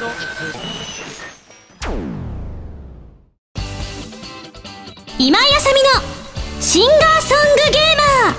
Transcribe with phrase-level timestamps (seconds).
[0.00, 0.08] 今
[5.38, 5.90] 井あさみの
[6.58, 8.34] シンガーソングゲーマー。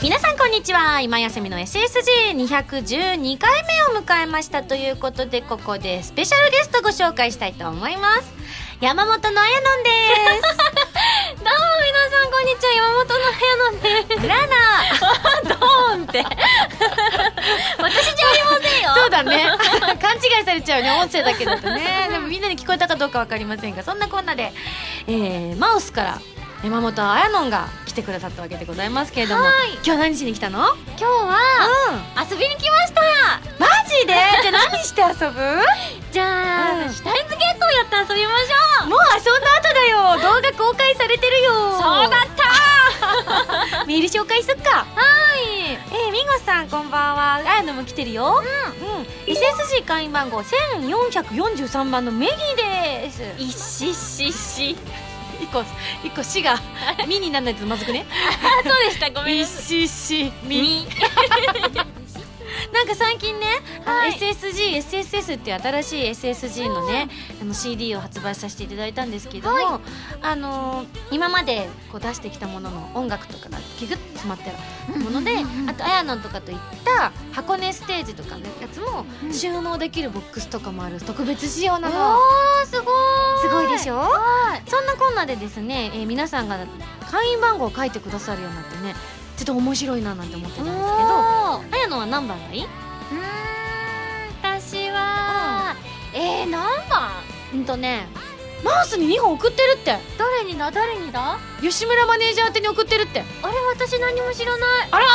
[0.00, 1.00] 皆さんこんにちは。
[1.00, 8.32] 今休みの SSG212 回目を迎えましたということでここでスペシャルゲストご紹介したいと思います。
[8.80, 10.54] 山本のあやのんです。
[11.42, 11.50] どうも
[11.84, 12.74] 皆さんこんにちは。
[12.74, 14.28] 山本のあやのんです。
[14.28, 14.54] ラナ。
[15.58, 16.22] ドーンって。
[17.82, 18.94] 私じゃありませんよ。
[18.94, 19.50] そうだね。
[20.00, 22.06] 勘違いされちゃうね音声だけだとね。
[22.08, 24.52] でもみんなに聞こえたかどうか分かりませんがそんなこんなで、
[25.08, 26.20] えー、マウスから
[26.64, 29.74] 山本彩音が来てくださったわけでございますけれども、はい。
[29.74, 30.58] 今日は何しに来たの？
[30.88, 31.38] 今日は
[31.90, 32.30] うん。
[32.30, 33.00] 遊びに来ました。
[33.60, 34.12] マジで？
[34.42, 35.38] じゃあ何して遊ぶ？
[36.10, 36.92] じゃあ、うん。
[36.92, 38.88] シュタインズゲートをやって遊びましょう。
[38.88, 40.32] もう遊んだ後だよ。
[40.34, 41.52] 動画公開されてるよ。
[41.80, 43.84] そうだった。
[43.86, 44.78] メール紹介すっか。
[44.78, 44.84] は
[45.36, 45.70] い。
[45.70, 47.34] えー、ミゴさんこんばんは。
[47.36, 48.42] あやのも来てるよ。
[48.80, 53.22] うん、SSG 会員番号1443番のメギです。
[53.38, 54.76] いっしっしっし
[55.40, 55.64] 一個
[56.04, 56.58] 一個「し」が
[57.06, 58.06] 「み」にならないとまずくね。
[58.10, 59.10] あそうでした。
[59.10, 59.64] ごめんなさい。
[59.64, 60.86] ししみ
[62.72, 63.46] なんか最近ね、
[63.84, 64.12] はい。
[64.12, 67.08] SSG、SSS っていう新しい SSG のね、
[67.40, 69.80] あの CD を発売させていただいたんですけども、は
[70.22, 74.50] あのー今までこう出してきたものの音楽とかがギュッと詰まって
[74.92, 75.32] るもので、
[75.68, 79.32] あとあやのんとかといった箱根ステージとかのやつもうん。
[79.32, 82.16] 収納できるボックスとかもある特別仕様なの。
[82.16, 83.96] おーすごーすごいでしょ？
[83.98, 84.62] はい。
[84.70, 86.58] そんなこんなでですね、えー皆さんが
[87.10, 88.94] 会員番号を書いてくださるようになってね
[89.38, 92.64] ちょっと面白いななんて思ってたんですけどあやのは何番がいい？
[92.64, 92.70] うーん
[94.42, 95.74] 私は、
[96.12, 97.12] えー、何番？
[97.54, 98.06] うんとね
[98.64, 99.96] マウスに2本送ってるって。
[100.18, 100.72] 誰にだ？
[100.72, 101.38] 誰にだ？
[101.62, 103.20] 吉村マネージャー宛てに送ってるって。
[103.20, 104.88] あれ私何も知らない。
[104.90, 105.06] あら！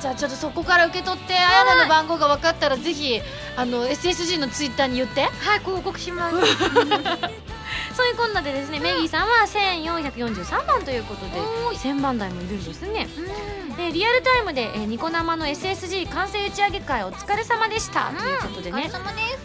[0.00, 3.20] じゃあちょっとそこから受け取ってあやなの番号が分かったらぜひ
[3.56, 5.20] あの SSG のツイッターに言って。
[5.22, 6.36] はい広告します
[7.94, 11.76] そういうこんなでですね、メギーさんは1443番ということでおーい。
[11.76, 13.08] 1000番台もいるんですね。
[13.18, 13.80] うん。
[13.80, 18.90] えーリアルタイムで、えーニコ生の SSG 完成打ち上げ会お疲れ様でした、ということでね、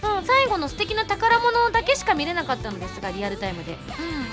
[0.03, 3.74] うん、最後の素敵な宝物だけしか見れなかったのですがリアルタイムで、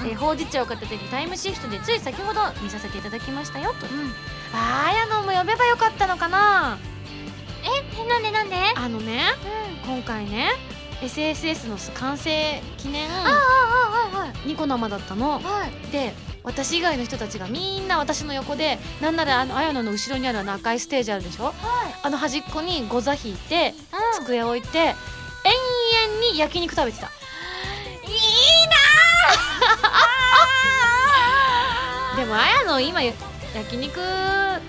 [0.03, 0.09] うん。
[0.09, 3.87] えーほうじ茶を片手にタイムシフトでつい先ほど見させていただきましたよと、
[4.53, 6.78] あーあやのも呼べばよかったのかな。
[7.64, 8.56] えなんでなんで？
[8.75, 9.22] あのね
[9.87, 10.50] 今回ね
[11.02, 13.08] SSS の完成記念
[14.46, 15.40] ニコ生だったの。
[15.40, 15.72] はい。
[15.92, 16.14] で
[16.44, 21.44] 私以外の人たちがみんな私の横でなんならあの綾野の後ろにあるあの赤いステージあるでしょ？
[21.46, 21.54] はい。
[22.02, 23.74] あの端っこにゴザ引いて
[24.18, 24.24] うん。
[24.24, 24.94] 机置いて延々
[26.32, 27.06] に焼肉食べてた。
[27.06, 27.12] いい
[32.16, 33.12] でも綾野今や
[33.54, 33.98] 焼肉。
[34.00, 34.60] な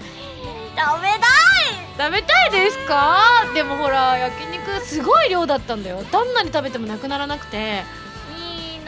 [0.75, 1.07] 食べ
[1.97, 3.19] 食べたいですか？
[3.53, 6.03] でもほら焼肉すごい量だったんだよ。
[6.11, 7.83] どんなに食べてもなくならなくて。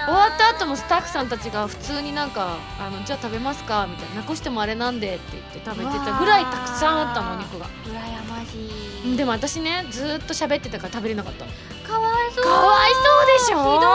[0.05, 7.65] 終わった後もスタッフさんたちが普通になんか「あのじゃあ食べますか?」みたいな「残してもあれなんで」って言って食べてたぐらいたくさんあったのお肉が。
[7.85, 7.93] 羨
[8.29, 9.17] ましい。
[9.17, 11.45] でも私ねずーっと喋ってたから食べれなかった。
[11.87, 12.43] かわいそう。
[12.43, 13.91] かわいそうでしょ？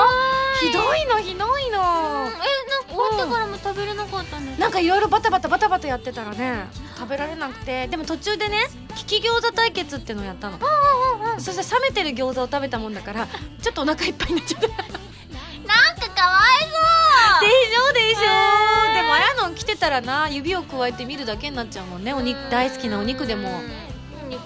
[0.60, 1.78] ひひどいのひどいの。
[1.78, 7.86] どいえなんか終わってからも食べれなかったんですなんかいろいろバタバタバタバタやってたらね食べられなくて。
[7.88, 10.58] でも途中でね利き餃子対決っていうのをやったの。
[11.38, 13.26] そして冷めてる餃子を食べたもんだから
[13.62, 14.68] ちょっとお腹いっぱいになっちゃった
[15.70, 18.22] なんかかわいょでしょ。
[18.22, 22.12] へーでもあやのん来てたらな指を加えて見るだけになっちゃうもんね。
[22.12, 23.48] お肉そう大好きなお肉でも。
[23.60, 24.40] うん肉。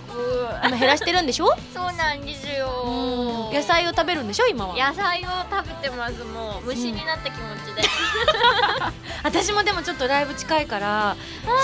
[0.67, 1.47] 今減らしてるんでしょ？
[1.75, 3.51] そうなんですよ。
[3.53, 4.75] 野菜を食べるんでしょ今は。
[4.75, 6.15] 野菜を食べてます。
[6.25, 7.83] もう虫になった気持ちで、
[9.23, 11.17] 私もでもちょっとライブ近いから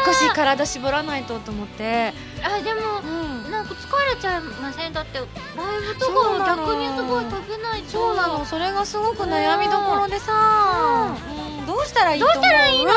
[0.04, 2.12] 少し体絞らないとと思って。
[2.42, 5.26] あでもうんなんか疲れちゃいませんだってライ
[5.92, 7.90] ブとかは逆にすごい食べないと。
[7.90, 8.42] そうなの。
[8.46, 11.14] それがすごく悩みどころでさ、
[11.60, 12.90] うん、どうしたらいいと思うどうしたらいいの？
[12.90, 12.96] あ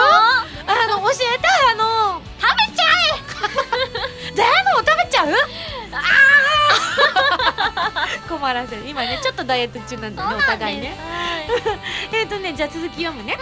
[0.88, 2.84] の教えてあの食べちゃ
[4.31, 4.35] え。
[4.35, 5.28] じゃああの食べちゃう？
[5.91, 6.00] あ
[6.31, 6.32] ー
[8.38, 8.84] 困らせる。
[8.88, 10.96] 今ねちょっとダイエット中なんだよねお互いね。
[12.12, 13.38] えっとねじゃあ続き読むね。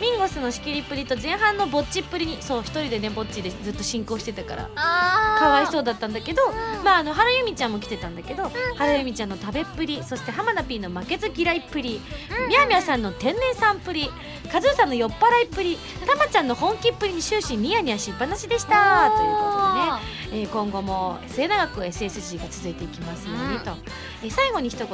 [0.00, 6.84] ミンゴスの仕切りっぷりと前半のぼっちっぷりにそう一人でねぼっちでずっと進行してたからかわいそうだったんだけど、ん。
[6.84, 12.00] まああの原由美ちゃんも来てたんだけど、原由美ちゃんの食べっぷりそして浜田 P の負けず嫌いっぷり、
[12.46, 14.10] みやみやさんの天然さんっぷり
[14.52, 19.42] カズーさんの酔っ払いっぷりたまちゃんの本気っぷりに終始ニヤニヤしっぱなしでしたというこ
[20.30, 23.60] とでね、えー今後も末永く SSG が続いていきますようにうん。
[23.60, 23.72] と、
[24.28, 24.88] えー最後に一言。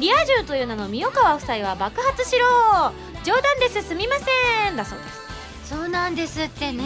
[0.00, 2.46] リア充という名の三岡夫妻は爆発しろ。
[3.24, 3.82] 冗談です。
[3.88, 4.76] すみません。
[4.76, 5.74] だそうです。
[5.74, 6.82] そうなんですってね。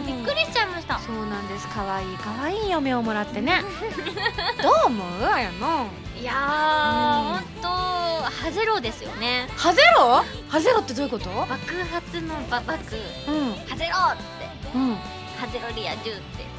[0.00, 0.98] うんびっくくりしちゃいました。
[0.98, 1.66] そうなんです。
[1.68, 2.16] 可愛い。
[2.16, 3.62] 可愛い嫁をもらってね。
[4.62, 5.24] どう思う？
[5.24, 7.42] あやのいやーほん。
[7.62, 9.48] とハゼロですよね。
[9.56, 10.22] ハゼロ？
[10.48, 11.28] ハゼロってどういうこと？
[11.30, 11.56] 爆
[11.92, 12.96] 発のババク。
[13.28, 13.54] うん。
[13.68, 14.22] ハゼロって。
[14.74, 14.94] うん。
[15.38, 16.12] ハゼロリア10って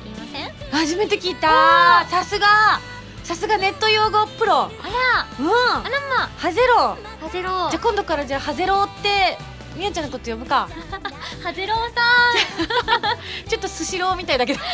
[0.04, 0.72] 言いません？
[0.72, 2.06] 初めて聞いた。
[2.10, 2.48] さすが
[3.32, 4.64] さすがネット用語プロ。
[4.64, 5.26] あら。
[5.40, 5.48] うん。
[5.48, 6.28] あらま。
[6.36, 6.76] ハゼロ。
[6.76, 7.70] ハゼロ。
[7.72, 9.38] じゃあ今度からじゃあハゼロって
[9.78, 10.68] みやちゃんのこと呼ぶか。
[11.42, 12.02] ハゼロさ
[13.48, 14.60] ちょっとスシローみたいだけど。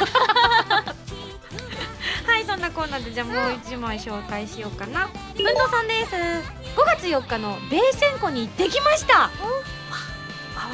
[2.26, 5.08] はいそんなコーナーでじゃあもう一枚紹介しようかな。
[5.36, 6.16] ふんどさんです。
[6.16, 9.14] 5月4日の米線湖に行ってきました。
[9.20, 9.30] わわ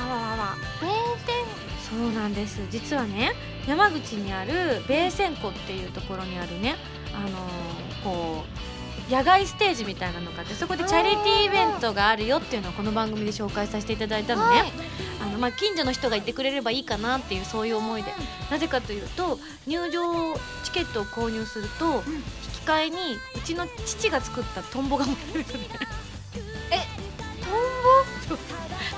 [0.07, 0.88] わわわん冷
[1.27, 1.36] 戦
[1.89, 2.62] そうなんです。
[2.69, 3.36] 実はね
[3.68, 6.92] 山口にある米線湖っていうところにあるねあのー
[8.03, 8.44] こ
[9.09, 14.71] う野外ステージみたいなのがあってそこでチャリティーイベントがあるよっていうのをこの番組で紹介させていただいたのね、はい。
[15.21, 18.11] あのまあ、近所の人がいてくれればいいかなっていうそういう思いで、
[18.50, 20.33] なぜかというと入場
[20.63, 22.97] チケットを購入すると、引き換えに
[23.35, 25.69] うちの父が作ったトンボがもらえるのね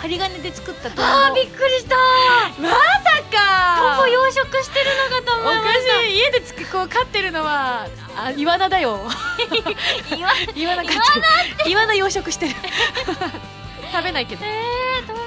[0.05, 1.95] 針金で作ったトンボあーびっくりした。
[2.61, 2.75] まさ
[3.31, 3.97] か。
[3.97, 6.03] トンボ養殖してるのかと思いました。
[6.03, 6.17] しい。
[6.19, 8.99] 家でつくこう飼ってるのはあイワナだよ。
[10.55, 10.93] イワナ飼っ
[11.57, 11.63] て。
[11.63, 12.55] るイワナ養殖してる。
[13.91, 14.45] 食べないけど。
[14.45, 15.17] えー、トン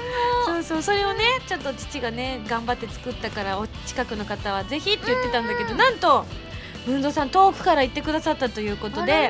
[0.45, 6.25] そうそうそれをねちょっと父がね頑張って作ったからお近くの方はぜひって言ってたんだけどなんと
[6.85, 9.29] 文蔵さん遠くから行ってくださったということボで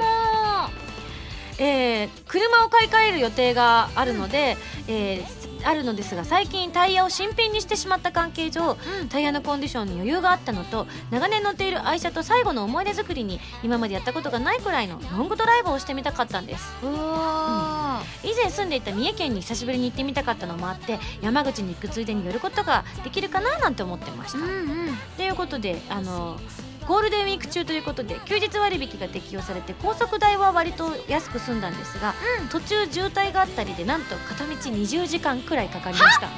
[1.57, 4.55] えー車を買い替える予定があるので、
[4.87, 8.77] えーあるのですが最近タイヤを新品にしてしまった関係上、
[9.09, 16.73] タイヤのコンディションに余裕があったのと長年乗っている愛車と最後の思い出作りに今までやったことがないくらいのロングドライブをしてみたかったんです。
[16.83, 24.37] うわ以前住んでいた三重県に久しぶりに行ってみたかったのもあって山口に行くついでに寄ることができるかななんて思ってました。
[24.39, 24.97] ーうんうん。
[25.17, 26.39] ということであの
[26.89, 32.15] ゴールデンウィーク中ということで休日割引が適用されて高速代は割と安く済んだんですが、
[32.51, 36.29] 途中渋滞があったりでなんと片道20時間くらいかかりました。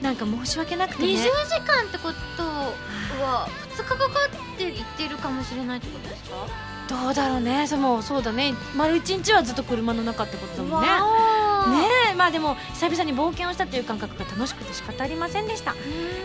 [0.00, 1.08] なんか申し訳なくてね。
[1.08, 1.22] 20時
[1.60, 3.46] 間ってことは
[3.76, 4.04] 2日かか
[4.54, 6.36] って行ってるかもしれないってことですか？
[6.88, 7.66] どうだろうね。
[7.66, 8.54] そのそうだね。
[8.74, 10.88] 丸一日はずっと車の中ってことだもんね。
[10.88, 11.79] ね
[12.30, 15.74] あでも久々に冒険をしたという感覚が楽しくて仕方ありませんでした。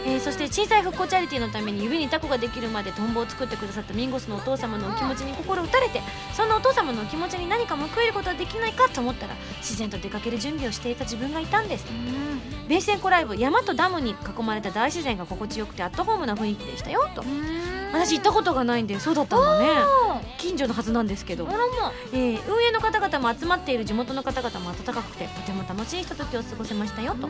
[0.05, 6.01] えーそして小さい復興チャリティーのために指にタコができるまでトンボを作ってくださったミンゴスのお父様のお気持ちに心打たれて
[6.33, 11.85] そんなお父様のお気持ちに何か報いることはできないかと思ったら自然と出かける準備をしていた自分がいたんです。
[11.89, 12.67] うん。
[12.67, 17.23] ベイセンコライブ山とダムに囲まれた大自然が心地よくてアットホームな雰囲気でしたよと
[17.97, 19.67] 私行ったことがないんでそうだったんだね。
[20.37, 21.47] 近所のはずなんですけど。
[22.13, 27.27] えー運営の方々も集まっている地元の方々も温かくてとても楽しいひとときを過ごせましたよと。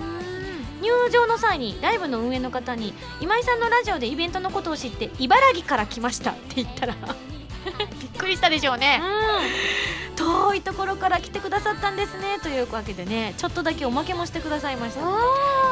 [0.81, 6.95] 入場の際にライブの運営の方に今井さんのラジオでイベントのことを知って茨城から来ましたって言ったら
[8.25, 8.99] くりしたでしょうね。
[10.15, 12.39] 遠いところから来てくださったんですね。
[12.41, 15.01] というわけでねちょっとだけおまけもしてくださいました。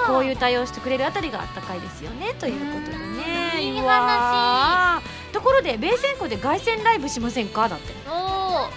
[0.05, 2.35] こういう対応してくれるあたりがあったかいですよね。
[2.39, 3.61] ということでね。
[3.61, 5.33] いいうわー。
[5.33, 7.67] ところで米線湖で凱旋ライブしませんか？
[7.69, 7.94] だって。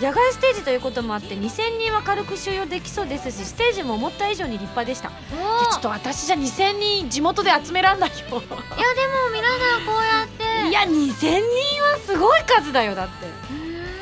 [0.00, 3.30] 野外ステージということもあって2000人は軽く収容できそうです。
[3.30, 5.10] しステージも思った以上に立派でした。
[5.10, 5.14] ちょ
[5.78, 8.16] っと私じゃ2000人地元で集めらんないよ。
[8.16, 8.40] いやでも
[9.34, 10.46] 皆さんこうやって。
[10.68, 13.26] いや2000人はすごい数だよだって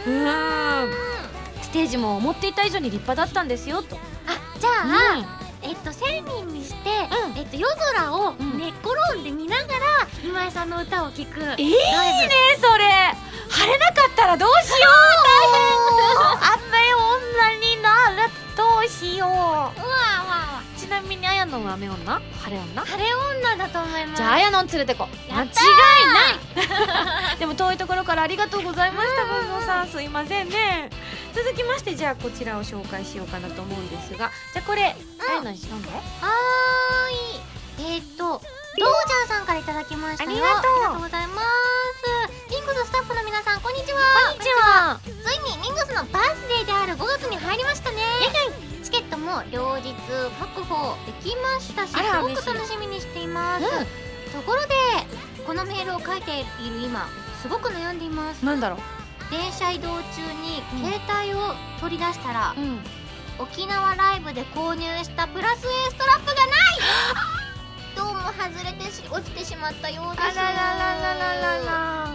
[0.06, 0.88] うーん。
[0.88, 0.94] うん
[1.62, 3.98] ステージも思っていた以上に立派だったんですよと、あ
[4.60, 5.26] じゃあ、うん。
[5.68, 6.90] えっと1000人にして、
[7.26, 7.36] うん。
[7.36, 8.58] えっと夜空をん。
[8.58, 9.68] 寝っ転んで見ながら
[10.24, 11.40] 今井さんの歌を聴く。
[11.60, 11.76] いいね
[12.60, 12.84] それ。
[13.50, 14.90] 晴れなかったらどうしよう。
[15.26, 16.62] 大変。
[16.62, 18.30] 雨女になる。
[18.56, 19.30] どうしよう。
[19.30, 22.22] うわうわうわちなみにあやのんは雨女？
[22.42, 22.84] 晴れ女？
[22.84, 24.16] 晴れ女だと思います。
[24.16, 25.08] じゃああやのん連れてこ。
[25.28, 27.38] 間違いない。
[27.38, 29.88] でも遠いところからありがとうございました 文蔵さん。
[29.88, 30.90] すいませんね。
[31.34, 34.30] 続きましてじゃあこちらを紹介しようかなと思うんですが。
[34.52, 35.58] じゃあこれ、あやのんなんだ
[35.90, 37.94] はーい。
[37.96, 38.40] えっと
[38.76, 40.60] ドージャーさんからいただきましたよありが
[40.92, 41.00] とう。
[41.02, 41.46] ございます。
[42.50, 43.98] リングススタッフの皆さんこんにちは。
[44.28, 45.00] こんにちは。
[45.04, 48.02] ついにミングスのバースデーである5月に入りましたね
[49.24, 49.94] も両日
[50.38, 53.70] 確保できましたしすごく楽しみにしています、うん。
[54.42, 54.74] ところで
[55.46, 57.08] このメールを書いている今
[57.42, 58.44] すごく悩んでいます。
[58.44, 58.76] なんだろ
[59.30, 62.78] 電車移動中にうん携帯を取り出したらう、うん。
[63.38, 66.84] 沖縄ライブで購入したプラス A ストラップがない！
[67.96, 70.38] どうも外れてし落ちてしまったようです。
[70.38, 72.10] あららららららら。
[72.10, 72.13] 帰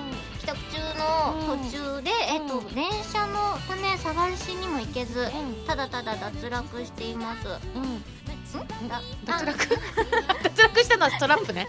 [0.49, 2.73] 宅中の途中で、えっとうん。
[2.73, 5.65] 電車の種探しにも行けずうん。
[5.67, 7.47] ただただ脱落しています。
[7.47, 8.01] うん。
[8.89, 9.53] あ脱落？
[10.43, 11.67] 脱落したのはストラップね。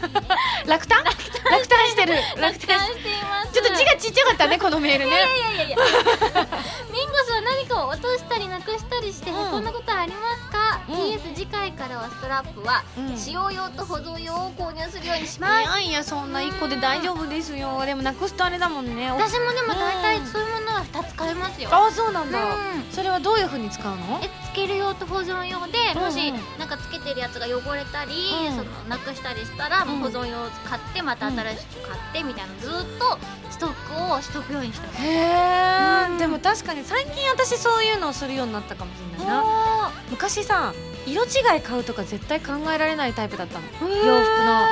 [0.66, 1.04] 落胆？
[1.04, 1.86] 落胆。
[1.88, 2.14] してる。
[2.38, 3.52] 落胆ししています。
[3.52, 5.10] ちょっと字がちっちゃかったねこのメールね。
[5.10, 5.76] いやいやいやいや。
[6.90, 9.50] ミンゴスは何かを落としたりなくしたりしてへうん。
[9.50, 10.94] こんなことありますか、うん。
[10.94, 13.16] PS 次回からはストラップはうん。
[13.16, 15.62] 使用用と保存用を購入するようにしいます。
[15.64, 17.84] やいやそんな一個で大丈夫ですよ。
[17.86, 19.10] でもなくすとあれだもんね。
[19.10, 20.26] お私もでも大体うん。
[20.26, 21.70] そういうものは2つ買えますよ。
[21.72, 22.92] あそうなんだ、うん。
[22.92, 24.20] それはどういうふうに使うの？
[24.22, 26.02] えつける用と保存用でうん。
[26.02, 28.12] もしなんかつけてるやつが汚れたり、
[28.48, 28.56] うん。
[28.56, 30.00] そのなくしたりしたら、うん。
[30.00, 33.18] 保存用買ってまた新しく買ってみたいなずっと
[33.50, 33.72] ストッ
[34.08, 35.02] クをしとくようにしてます。
[35.02, 36.18] へえ、うん。
[36.18, 39.44] でも確かに最近私そういうのをするようになったかもしれないな。
[39.44, 40.72] お昔さ
[41.06, 43.64] 色違い買うとか絶対考えられないタイプだったの。
[43.88, 44.06] ー。
[44.06, 44.66] 洋服の。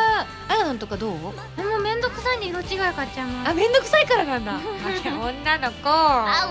[0.48, 1.12] あやのんとかどう？
[1.56, 3.50] でもめんどくさいんで色違い買っちゃいます。
[3.50, 4.54] あめんどくさいからなんだ。
[4.54, 5.88] 女の子。
[5.88, 6.46] 合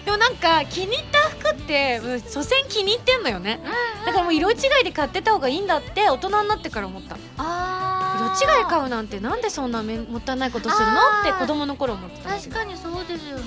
[0.00, 3.60] う でもなんか気に入った服ってうん所詮気に入ってんのよね。
[3.64, 7.16] 合うだからもう色違いで買ってた方がいいんだって大人になってから思った。
[7.38, 10.92] あ色違い買ううなんてなんでそんなめんもったいないことするの？
[11.22, 13.42] って子供の頃思ってた確かにそうですよね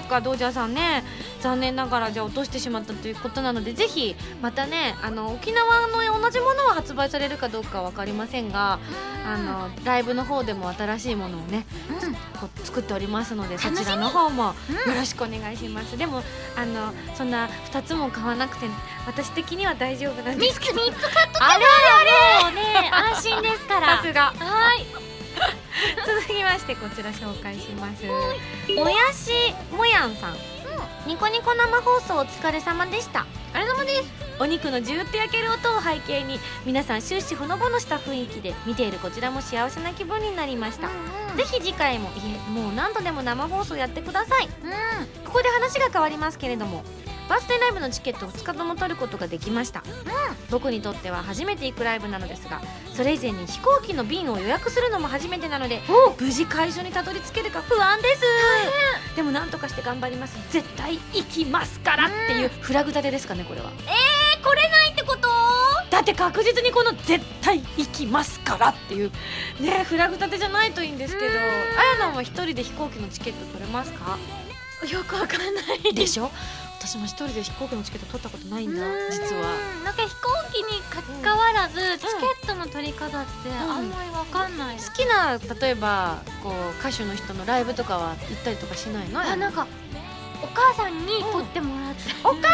[0.00, 1.04] うーんそうかドージャーさんね
[1.40, 8.78] 残念ながらじゃあ落としてしまったということなのでぜひまたねあの沖縄の同じものは発売されるかどうかは分かりませんが
[9.26, 11.66] あのライブの方でも新しいものをね
[12.02, 12.14] うん。
[12.40, 14.54] こう作っておりますのでそちらの方もよ
[14.86, 14.94] うん。
[14.94, 16.22] ろしくお願いします、でも
[16.56, 18.66] あのそんな2つも買わなくて
[19.06, 20.80] 私的には大丈夫なんで3つすけど。
[20.82, 23.96] 3つ買っとけばあれもうね 安心ですから。
[23.98, 24.32] さすが。
[24.38, 25.09] はい
[26.06, 28.04] 続きましてこちら紹介します。
[28.04, 30.36] もやしもやんさん、
[31.06, 33.26] ニコニコ生放送お疲れ様でした。
[33.52, 34.30] ありがとうございます。
[34.40, 40.88] お肉のジューって焼ける音を背景に皆さん終始ほのぼのした雰囲気で見ているこちらも幸せな気分になりました、
[41.36, 44.46] ぜひ次回もいえもう何度でも生放送やってください。
[44.46, 44.50] うん。
[45.24, 46.84] ここで話が変わりますけれども
[47.30, 49.84] バースデーライブのチケットを2日とも取ることができました、
[50.50, 52.60] 僕にとっては初めて行くライブなのですが
[52.92, 55.80] それ以前に飛行機の便を予約するのも初めてなので
[56.18, 58.22] 無事会場にたどり着けるか不安です。
[59.14, 60.36] でも何とかして頑張ります。
[60.50, 63.70] 絶対行きますからっていうフラグ立てですかねこれは。
[63.86, 65.28] え来れないってこと？
[65.90, 69.12] だって確実にこの「絶対行きますから」っていう
[69.60, 71.32] ねフラグ立てじゃないといいんですけどうん。
[71.32, 71.38] あ
[72.00, 74.18] やなは一人で飛行機のチケット取れますか？
[74.90, 76.30] よくわかんないでしょ？
[76.80, 78.80] 私も一人で飛行機のチケット取ったことないんだ。
[79.10, 79.52] 実は。
[79.76, 80.12] うんなんか飛行
[80.50, 80.80] 機に
[81.22, 82.10] 関わらず、チケ
[82.42, 84.76] ットの取り方ってあんまりわかんない。
[84.76, 89.20] です、好きな例えばこう歌手の人のライブとかは行ったりとかしないの？
[89.20, 89.66] あなんか
[90.42, 92.48] お母さんに取ってもらって、お母さ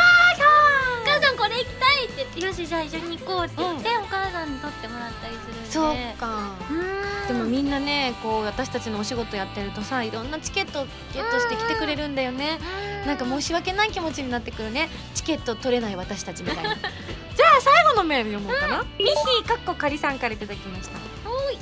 [1.03, 5.71] お母さんこれ行きたいってよしじゃあ一緒に行こうって言って、お母さんに取ってもらったりするんで。
[5.71, 6.55] そうか。
[6.71, 7.29] うん。
[7.29, 12.59] でもみんなねこう私たちのお仕事やってるとさいろんなチケットをゲットしてきてくれるんだよね。
[13.07, 14.89] なんか申し訳ない気持ちになってくるね。
[15.15, 16.75] チケット取れない私たちみたいな。
[17.37, 20.99] じゃあ最後のメール読もうかな、ミヒかっこかりさんからいただきました。
[21.29, 21.57] おい。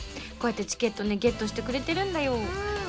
[0.44, 2.36] こうやってチケットねゲットしてくれてるんだよ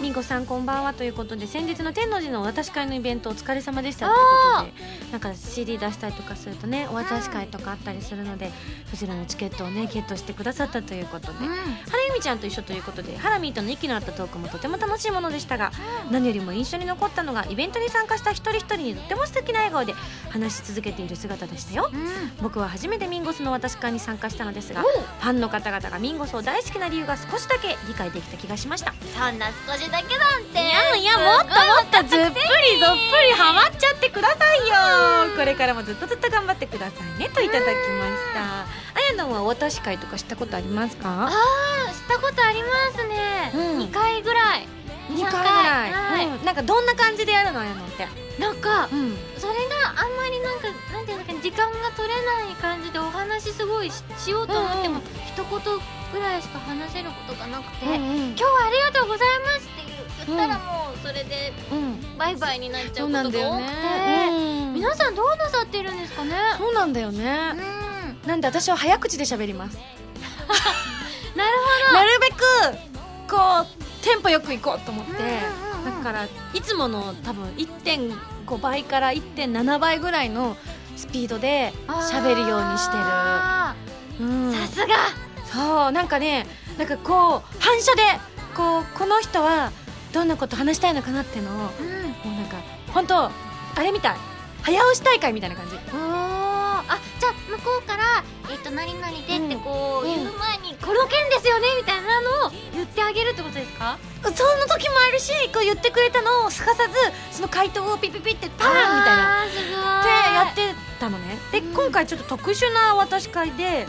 [0.01, 8.51] みんこさんこんばんはということで先日の天王寺のお渡し会のイベントお疲れ様でしたってことでなんか CD 出したりとかするとねお渡し会とかあったりするので
[8.91, 11.39] そちらのチケットをねゲットしてくださったということで。
[11.39, 11.47] うん。
[11.47, 15.71] ハラユミちゃんと一緒ということでハラミーとの息の合ったトークもとても楽しいものでしたが
[16.11, 19.93] 何よりも印象に残ったのがイベントに参加した一人一人にとっても素敵な笑顔で
[20.29, 21.89] 話し続けている姿でしたよ。
[21.91, 22.43] うん。
[22.43, 28.93] 僕は初めてミンゴスの渡し会に参加したのですがおファンの方々がミンゴスを大好きな理由が少しだけ理解できた気がしました。
[29.17, 30.61] そんな少しだけなんて。
[30.61, 31.51] いやいやもっとも
[31.83, 35.35] っとずっぷりぞっぷりハマっちゃってくださいよ。
[35.37, 37.75] これからもずっとずっと頑張ってくださいねといただきまし
[38.33, 38.61] た。
[38.63, 41.27] あやのはお渡し会とかしたことありますか？
[41.27, 43.79] あーしたことありますね、うん。
[43.83, 44.67] 2回ぐらい。
[45.09, 46.25] 2 2回ぐらい、はい。
[46.27, 48.07] うん、なんかどんな感じでやるのあやのって。
[48.39, 49.17] なんかうん。
[49.37, 55.01] それがあんまりなんかなんていうんですか間が取れない感じでお話すごいししようと思っても、うん
[55.35, 55.49] 一言
[56.13, 62.17] ぐらいしか話せることがなくて、うん今日はありがとうございますって言ったらもうそれでうん。
[62.17, 66.31] バイバイになっちゃそううことが多くて、なんだよね、うん皆さんどうなさってるんですかね？
[66.57, 67.51] そうなんだよね、
[68.23, 68.29] うん。
[68.29, 69.77] なんで私は早口で喋ります。
[71.35, 71.51] なる
[71.93, 72.43] なるべく
[73.29, 73.67] こう
[74.03, 76.03] テンポよく行こうと思って、うんうんうんうん。
[76.03, 80.55] だからいつもの多分1.5倍から1.7倍ぐらいの
[80.95, 83.75] スピードで喋るようにしてあ
[84.19, 84.51] る、うん。
[84.51, 84.95] ーさすが。
[85.45, 86.45] そうなんかね
[86.77, 88.01] なんかこう反射で
[88.55, 89.71] こうこの人は
[90.11, 91.87] どんなこと話したいのかなってのをもうん。
[91.87, 91.91] う
[92.35, 92.57] なんか
[92.93, 93.31] 本当あ
[93.79, 94.15] れみたい。
[94.63, 95.75] 早押し大会みたいな感じ。
[96.87, 100.15] あじゃあ向こうから「えっと何々で」ってこううん。
[100.15, 103.97] 言う前に「この件ですよね」みたいなのを言ってあげるってことですか？
[104.23, 104.33] その
[104.67, 106.93] 時もあるしこう言ってくれたのをすかさず
[107.31, 109.45] その回答をピピピってパーンみたいな。
[109.45, 111.37] ってやってたのね。
[111.51, 113.87] で、今回ちょっと特殊な渡し会で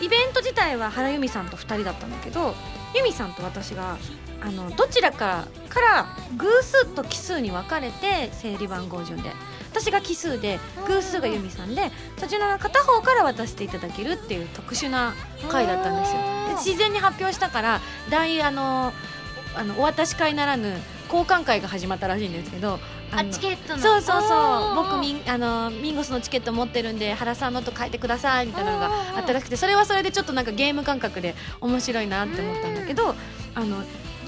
[0.00, 2.54] イベント自体は原由美さんと2人だったんだけど
[2.94, 3.98] 由美さんと私が
[4.42, 6.06] あのどちらかから
[6.36, 9.30] 偶数と奇数に分かれて整理番号順で。
[9.70, 15.14] 私が奇数で偶数が由美さんでそちらの片方から渡していただけるっていう特殊な
[15.48, 16.20] 回だったんですよ。
[16.48, 17.80] で自然に発表したから
[18.10, 18.92] 大あの
[19.54, 22.80] あのお渡し会ならぬ交換会が始まったらしいんですけど
[23.12, 23.82] あのチケットの？
[23.82, 24.74] そうそうそう。
[24.76, 33.14] 僕ミンあのミンゴスのチケット持ってるんで原さんのと書いてくださいみたいなのがあったらしくてそれはそれでちょっとなんかゲーム感覚で面白いなって思ったんだけど
[33.54, 33.82] あの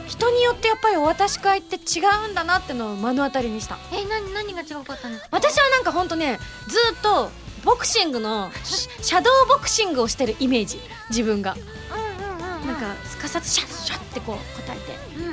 [0.06, 3.78] 人によってやっぱりお渡し会って違うんだなってのを目の当たりにした。
[3.92, 7.30] え何何が違かったんですか私はなんかほんとねずっと
[7.64, 11.54] ボクシングのシシャドーボクシングをしてるイメージ自分が。
[11.54, 12.66] うんうんうんうん。
[12.66, 15.22] なんかすかさずシャッシャッってこう答えて。
[15.24, 15.31] うん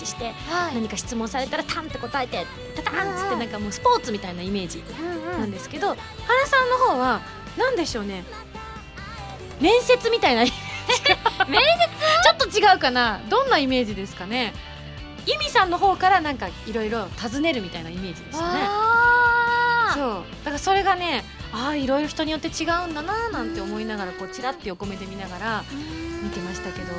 [0.00, 0.74] 話ししてはい。
[0.74, 5.40] 何か質問されたらタンって答えてタタンっつってなんかもうスポーツみたいなイメージうんうん。
[5.40, 5.98] なんですけど、原
[6.46, 7.20] さんの方は
[7.58, 8.24] 何でしょうね。
[9.60, 10.54] 面接みたいな 面接？
[12.24, 13.20] ちょっと違うかな。
[13.28, 14.54] どんなイメージですかね。
[15.26, 18.60] 由美さんの方からなんかいろいろ尋ねるみたいなイメージでしたね。
[19.94, 20.24] そう。
[20.44, 25.64] だからそれがねああいろいろ人によって違うんだななんて思いながらこうチラッて横目で見ながら
[26.22, 26.92] 見てましたけど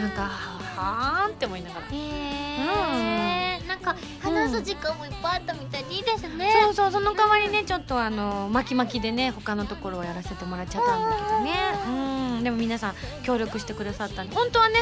[0.00, 0.30] なんか
[0.76, 1.86] はーんって思いながら。
[1.90, 6.50] へえなんか話す時間もいっぱいあったみたいでいいですね。
[6.64, 11.52] そうそうその代わりねちょっとあの巻き巻きでね他のところをやらせてもらっちゃったんだけどね。
[12.36, 12.44] うん。
[12.44, 14.34] でも皆さん協力してくださったんで。
[14.34, 14.76] 本当はね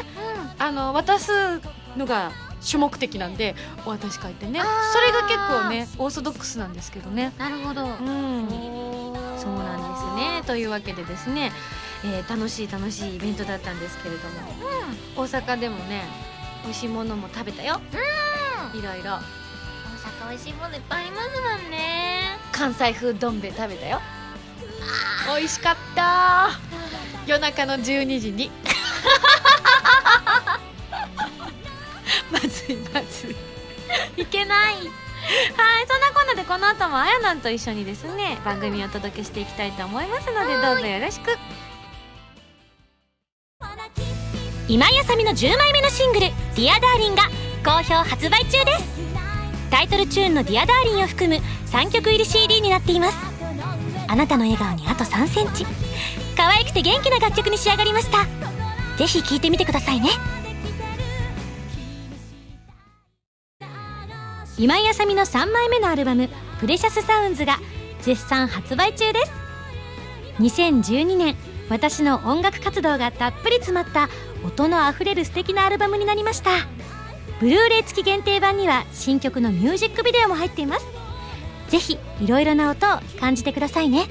[0.59, 1.33] あの渡す
[1.97, 3.55] のが主目的なんで
[3.87, 4.61] お渡し会ってね。
[4.93, 7.33] それが結構ねオーソドックスなんですけどね。
[7.39, 7.85] なるほど。
[7.85, 8.49] うん。
[9.39, 10.43] そうなんですね。
[10.47, 11.53] というわけでですね、
[12.05, 14.35] えー楽しい楽しいイベントだったんですけれども。
[15.17, 16.03] 大阪でもね
[16.65, 17.81] 美味しいものも食べたよ。
[18.75, 19.13] いろいろ。
[19.13, 19.19] 大
[20.27, 21.29] 阪美味しいものいっぱいあります
[21.63, 22.39] もんね。
[22.53, 24.01] 関西風どん兵衛食べたよ。
[25.27, 26.51] 美味しかった。
[27.27, 28.51] 夜中の12時に。
[32.31, 33.29] まずいまず
[34.19, 34.23] い。
[34.23, 34.75] いけない。
[34.75, 34.85] はい
[35.89, 41.31] そんなこんなでこの後もあやなんと一緒にですね番組をお届けしていきたいと思いますのでどうぞよろしく
[44.67, 47.25] 今井麻美の10枚目のシングル「Dear Darling」が
[47.63, 48.85] 好評発売中です。
[49.71, 53.17] タイトルチューンの「ディアダーリンを含む3曲入り CD になっています。
[54.09, 55.67] あなたの笑顔にあと3センチ。
[56.35, 58.27] 可愛くて元気な楽曲に仕上がりました。
[58.97, 60.09] ぜひ聴いてみてくださいね。
[64.57, 67.59] 今井麻美の3枚目のアルバム「Precious Sounds」が
[68.01, 69.33] 絶賛発売中です。
[70.39, 71.37] 2012年
[71.69, 74.09] 私の音楽活動がたっぷり詰まった
[74.45, 76.51] 音のあふれる素敵なアルバムになりました。
[77.41, 80.87] ブルーレイ付き限定版には新曲のミュージックビデオも入っています。
[81.69, 84.07] ぜひいろいろな音を感じてくださいね。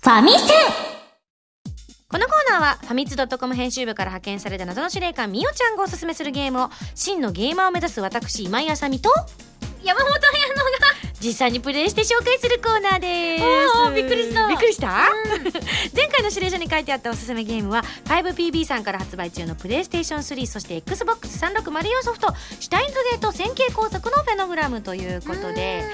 [0.00, 0.36] ファミセ
[0.78, 0.81] ン。
[2.12, 9.08] このコーナーはファミツドットコム編集部から派遣された謎の司令官みおちゃんがおすすめするゲームを真のゲーマーを目指す私今井あさみと
[9.82, 13.44] 山本彩乃が実際にプレイして紹介するコーナーです。
[13.44, 14.48] おーびっくりした。
[14.48, 14.88] びっくりした、
[15.94, 25.84] 前回の指令書に書いてあったおすすめゲームは 5PB さんから発売中のプレイステーション3そして XBOX3604 ソフトシュタインズゲート線形工作のフェノグラムということで、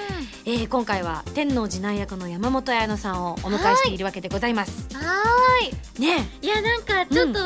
[0.47, 4.89] えー今回は天王寺内役の山本彩乃さんをお迎えしているわけでございます。
[4.95, 6.01] はーい。
[6.01, 6.27] ね。
[6.41, 6.47] い。
[6.47, 7.39] やなんかちょっと、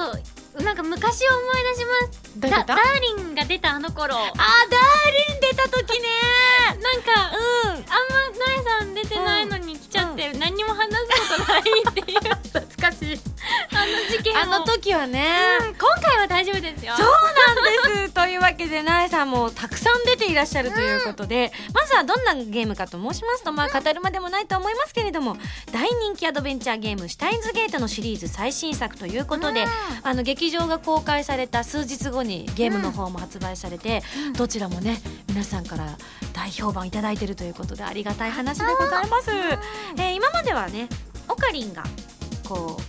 [0.60, 2.38] なんか昔を思い出します。
[2.40, 2.66] どういうこと？
[2.68, 4.14] ダダーリンが出たあの頃。
[4.14, 4.80] なんかあダー
[5.30, 6.08] リン出た時ね。
[7.32, 7.70] うん。
[7.70, 7.84] あんま
[8.46, 12.18] ナエさん出てないのに来ちゃって、何にも話すことないっていう。
[12.18, 12.41] 懐
[12.82, 13.20] かしい。
[13.70, 14.38] あの事件を。
[14.38, 15.24] あの時はね、
[15.60, 16.94] うん今回は大丈夫ですよ。
[16.96, 18.12] そうなんです。
[18.12, 25.36] というわけでなえさんもたくさん出ていらっしゃるということで、まずはどんなゲームかと申しますとまあ語るまでもないと思いますけれども
[25.72, 29.66] 大人気アドベンチャーゲーム「シュタインズゲート」のシリーズ最新作ということで、
[30.02, 34.02] あの劇場が公開された数日後にゲームの方も発売されて、
[34.36, 35.96] どちらもね皆さんから
[36.32, 39.30] 大評判いただいているということでありがたい話でございます。
[39.96, 40.88] えー今まではね
[41.28, 41.82] オカリンが
[42.52, 42.82] こう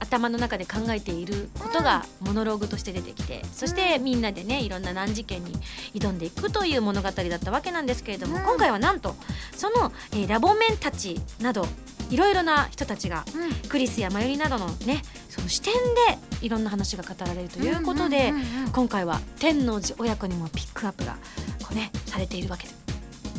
[0.00, 5.52] 頭の中で考えていることがモノローグとして出てきてそしてみんなでねいろんな難事件に
[5.92, 8.42] 挑んでいくという物語だったわけなんですけれども、うん。
[8.44, 9.16] 今回はなんと
[9.56, 11.66] その、えーラボメンたちなど
[12.10, 13.68] いろいろな人たちがうん。
[13.68, 18.32] クリスやマユリなどのねその視点でいろんな話が語られるということで、
[18.72, 21.16] 今回は天王寺親子にもピックアップが
[21.62, 22.72] こう、ね、されているわけで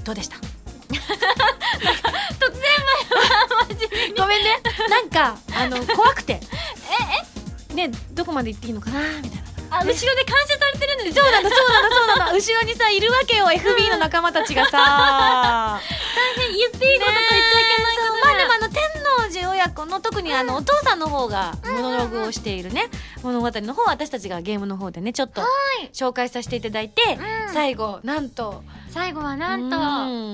[0.04, 0.36] どうでした？
[0.90, 4.58] 突然ごめんね。
[4.90, 6.34] なんかあの怖くて。
[6.44, 6.46] え
[7.72, 7.76] え？
[7.76, 9.50] ねどこまで行っていいのかなみたいな。
[9.72, 12.34] あ後ろで監視されてるんですそうなのそうなのそうなの。
[12.34, 15.80] 後ろにさいるわけよ FB の仲間たちがさ。
[16.38, 18.99] 言っていいことと言っちゃいけないことまあでもあの天
[19.38, 22.90] 親子の特にあのお父さんの方がモノログをしているね
[23.24, 25.42] 物語の方は私たちがゲームの方でねちょっと
[25.94, 27.02] 紹介させていただいて
[27.48, 27.54] うん。
[27.54, 28.64] 最後なんと。
[28.90, 29.78] 最後はなんと。
[29.78, 29.82] う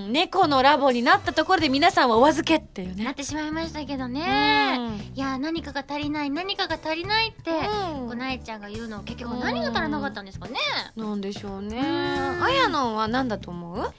[0.10, 0.12] ん。
[0.14, 3.04] 猫のラボになったところで皆さんはお預けっていうね。
[3.04, 4.96] なってしまいましたけどうねん。
[5.14, 8.08] いや何かが足りない何かが足りないってうん。
[8.10, 10.56] こなえちゃんが言うの結局何が足らなかったんですかね。
[10.96, 11.82] なんでしょうね。
[11.82, 12.44] ん。
[12.44, 13.94] あやのんは何だと思う？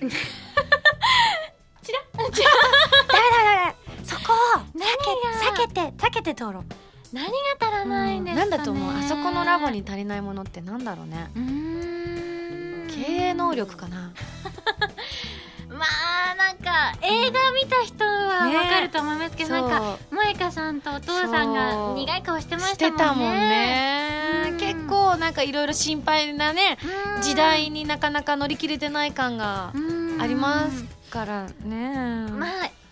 [1.82, 2.00] ちら。
[2.20, 2.40] ダメダメ
[3.10, 4.88] ダメそこを何
[5.54, 6.64] 避けて避けて通ろう。
[7.12, 8.50] 何が足らないんですかね。
[8.50, 8.98] なんだと思う？
[8.98, 11.30] あそこのラボに足りないものってなんだろうね。
[12.88, 14.12] 経営能力かな。
[15.70, 15.86] ま
[16.32, 24.54] あなんか映画見た人はねわかると思いますけど、なんか萌香さんとお父さんが苦い顔してまししたもんね。
[24.58, 26.76] 結構なんかいろいろ心配なね
[27.16, 27.22] うん。
[27.22, 30.20] 時代になかなか乗り切れてない感がうん。
[30.20, 32.26] ありますからね。
[32.30, 32.50] まあ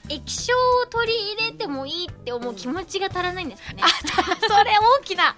[0.08, 3.82] 液晶を取り入れてもいいって思う気持ちが足らないんですかね。
[4.48, 5.36] それ大きな。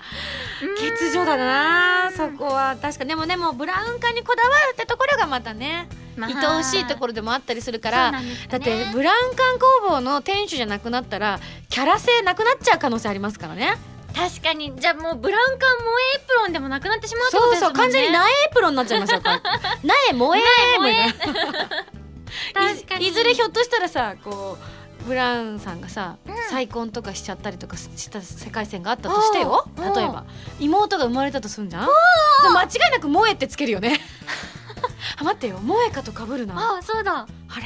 [0.62, 0.76] うん。
[0.76, 2.76] 欠如だなそこは。
[2.80, 6.30] 確かでもでもブラウン化にこだわるってところがまたねまあ。
[6.52, 8.18] 愛おしいところでもあったりするかそうらね。
[8.48, 13.76] だってブラウン管工房の店主じゃなくなったらキャラ性なくなっちゃう可能性ありますからね。
[14.14, 14.74] 確かに。
[14.76, 17.70] じゃあもうブラウン管萌えエプロンでもなくなってしまうってことそうですもね。
[17.70, 19.40] そうん完全に苗エプロンになっちゃいますよこれ。
[19.82, 20.42] 苗萌え
[20.78, 21.70] 苗みたいな
[22.54, 24.58] 確かにいいずれひょっとしたらさこ
[25.02, 26.34] うブラウンさんがさ、うん。
[26.50, 29.66] 再婚とかしちゃったりとかした世界線があったとしてよ。
[29.76, 30.26] 例えば
[30.58, 31.88] 妹が生まれたとすんじゃん？
[32.52, 33.98] 間違いなく萌えってつけるよね。
[35.16, 36.54] あ待ってよ萌えかとかぶるな。
[36.74, 37.26] ああそうだ。
[37.56, 37.64] れ？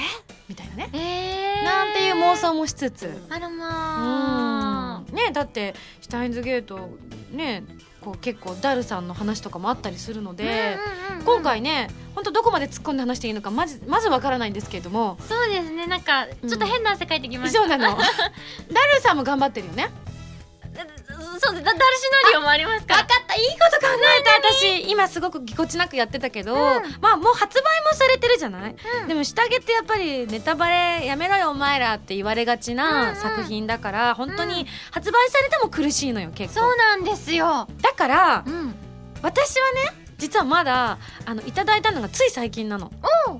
[0.49, 3.27] みたいなね、えー、なんていう妄想もしつつ。
[3.31, 5.15] あらまうん。
[5.15, 6.91] ねだってシュタインズゲート
[7.33, 7.65] ね
[8.05, 15.17] こう結構ダルさんの話とかもあったりするのあで、うんうんうん今回ね本当どこまで突っ込んで話していいのかまずまずわからないんですけれども。
[15.27, 15.87] そうですね。
[15.87, 17.97] なんかちょっと変な汗かいてきました、そうなの。
[17.97, 19.91] ダルさんも頑張ってるよね
[21.41, 21.83] そうだダルシ
[22.25, 23.03] ナリオもありますから。
[23.03, 23.35] 分かった。
[23.35, 26.55] いいこと考えた私今すごくぎこちなくやってたけど、
[27.01, 29.09] まあもう発売もされてるじゃない、うん。
[29.09, 33.17] でも下着ってやっぱりネタバレやめろよお前らって言われがちうんうなん。
[33.17, 36.61] 作品だから、本当に発売されても苦しいのよ結構。
[36.61, 37.69] そうなんですよ。
[37.83, 38.75] だからうん。
[39.23, 42.93] 私はね実はまだあのいただいたのがつい最近なの。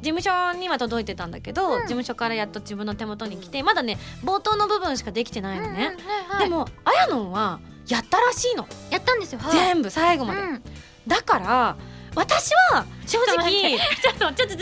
[0.03, 1.81] 事務所には届いてたんだけど、うん。
[1.83, 6.45] 事務所からやっと自分の手元に来てまだね冒頭の部分しかできてないのね、うんうんはいはい。
[6.45, 9.39] でもあやのんはやったらしいの、やったんですよ。
[9.43, 9.53] はい。
[9.53, 10.63] 全部最後まで、うん。
[11.07, 11.77] だから
[12.15, 14.57] 私は正直 ちょっとちょっとそのさ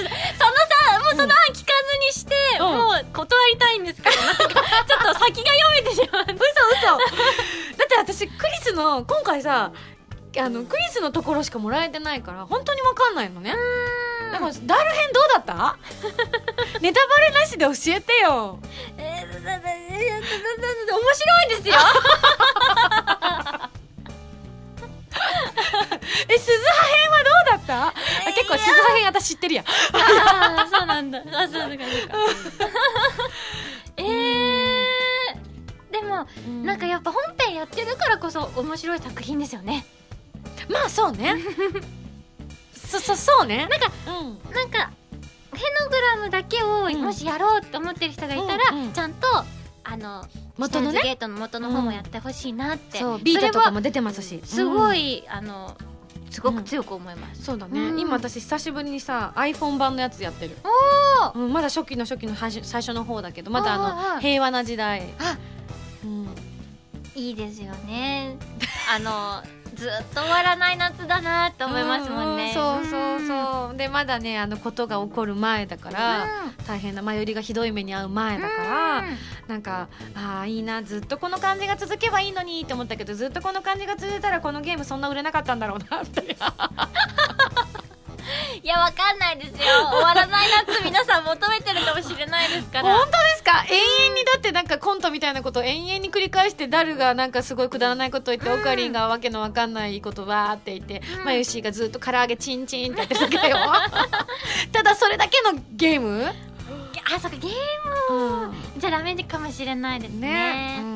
[1.01, 2.67] もうその案聞かずにして、うん。
[2.67, 6.23] もう断りたいんですけどなんかちょっと先が読めてしまう。
[6.25, 6.37] 嘘嘘。
[6.37, 9.71] だって私クリスの今回さ
[10.39, 13.55] あのクリスのところしかもらえてないから本当に分かんないのね。
[14.33, 15.77] だからダル編どうだった？
[16.81, 18.59] ネタバレなしで教えてよ。
[18.97, 21.75] えー、面白いですよ
[26.29, 27.95] え鈴葉編はどうだった、あ
[28.35, 29.65] 結構鈴葉編私知ってるやん。
[29.67, 29.69] あ
[30.63, 31.23] あそうなんだ。
[31.33, 31.75] あそうかそうか。
[33.97, 34.85] えー、
[35.93, 36.27] でも
[36.65, 39.85] なんかやっぱ本編やってるからこそ面白い作品ですよね。
[40.69, 41.35] まあそうね。
[42.75, 43.67] そそそうね。
[43.71, 44.41] なんかうん。
[44.55, 44.91] なんか
[45.55, 48.93] ヘノグラムだけをんもしやろうと思ってる人がいたら、うんうん。
[48.93, 49.45] ちゃんと
[49.85, 50.25] あの
[50.59, 51.01] 元のね？
[51.03, 54.41] ゲートの元の方もやってほしいなって、そうビートとかも出てますし。
[54.45, 55.77] すごい、い、あの
[56.31, 58.01] すごく強く思います、そうだね、うん。
[58.01, 60.57] 今私久しぶりにさ iPhone 版のやつやってる。
[61.35, 65.37] おうん、まだ初期の初期の最初最初の方だけどまだあの、平和な時代、あ
[66.05, 66.29] うん、
[67.15, 68.37] いいですよね。
[68.95, 69.43] あの
[69.75, 73.77] ずっと終わらない夏だなって思いますもんね、うそうそうそう。
[73.77, 76.27] でまだねあのことが起こる前だから、
[76.67, 79.17] 大変な前よりがひどい目に遭う前だから、うん。
[79.49, 86.55] なんかああいいなずっとこの感じが続けばいいのにって思ったけどずっとこの感じが続いたらこのゲームそんな売れなかったんだろうなみたいな
[88.63, 89.57] いやわかんないですよ。
[89.91, 92.97] 終わらない夏皆さん求めてるかもしれないですから。
[92.97, 93.65] 本当ですか？
[93.69, 101.25] 永遠にだってなんかコントみたいなことを延々に繰り返してダルがなんかすごいくだらないことを言って、オカリンがわけのわかんないことわーって言って、うん。
[101.25, 103.57] マユシーがずっと唐揚げチンチンってやってるだけだよ
[104.71, 106.25] ただそれだけのゲーム？
[106.25, 108.49] あそっかゲーうん。
[108.51, 110.77] ムじゃダメかもしれないですね。
[110.79, 110.83] うね。
[110.83, 110.89] んう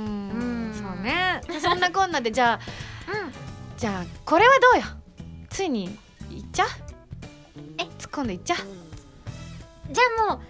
[0.70, 0.72] ん。
[0.72, 1.40] そうね。
[1.61, 2.61] そんなこんなでじゃあ
[3.12, 3.33] うん。
[3.76, 4.87] じゃあこれはどうよ？
[5.50, 5.87] ついに
[6.31, 6.68] いっちゃう？
[7.79, 8.59] え突っ込んでいっちゃう？
[9.93, 10.41] じゃあもう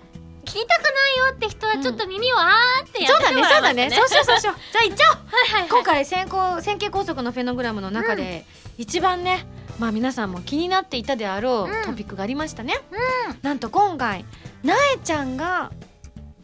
[0.48, 4.00] 痛くないよって人はちょっと耳をあーってやそうだねってもらそうだねいますね。
[4.00, 4.54] そう しようそうしよう。
[4.72, 5.16] じゃあ行っちゃおう。
[5.16, 5.68] はいはいはい。
[5.68, 8.46] 今回線香線形拘束のフェノグラムの中で
[8.78, 9.44] 一番ね、
[9.78, 11.82] まあ皆さんも気になっていたであろうん。
[11.82, 12.74] うトピックがありましたね、
[13.28, 13.38] うん。
[13.42, 14.24] なんと今回
[14.62, 15.72] なえちゃんが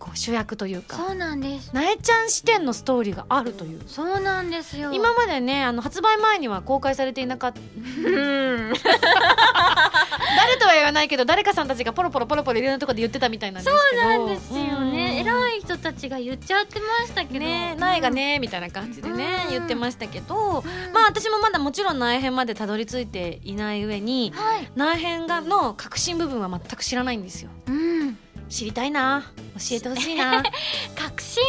[0.03, 0.97] こう主役というか。
[0.97, 1.73] そうなんです。
[1.73, 3.81] なえちゃん視点のストーリーがあるという。
[3.87, 4.93] そうなんですよ。
[4.93, 7.61] 今までねあの発売前には公開されていなかった。
[7.61, 8.73] うん。
[8.75, 14.03] 誰とは言わないけど誰かさんたちがポロポロポロポロいろんなところで言ってたみたいなんですけど。
[14.03, 15.23] そうなんですよね。
[15.25, 17.39] うん偉い人たちが言っちゃってましたけど。
[17.39, 19.51] ね苗がねみたいな感じでねうん。
[19.53, 20.65] 言ってましたけど。
[20.67, 20.93] うん。
[20.93, 24.69] まあ私もまだもちろん苗編までたどり着いていない上にはい。
[24.75, 27.51] 苗編がの革新部分は全く知らないんですよ。
[27.69, 28.19] うん
[28.53, 29.33] 知りたいな。
[29.55, 30.43] 教えてほしいな。
[30.95, 31.43] 革新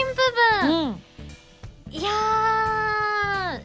[0.62, 1.04] 部う分、ん。
[1.92, 2.10] いや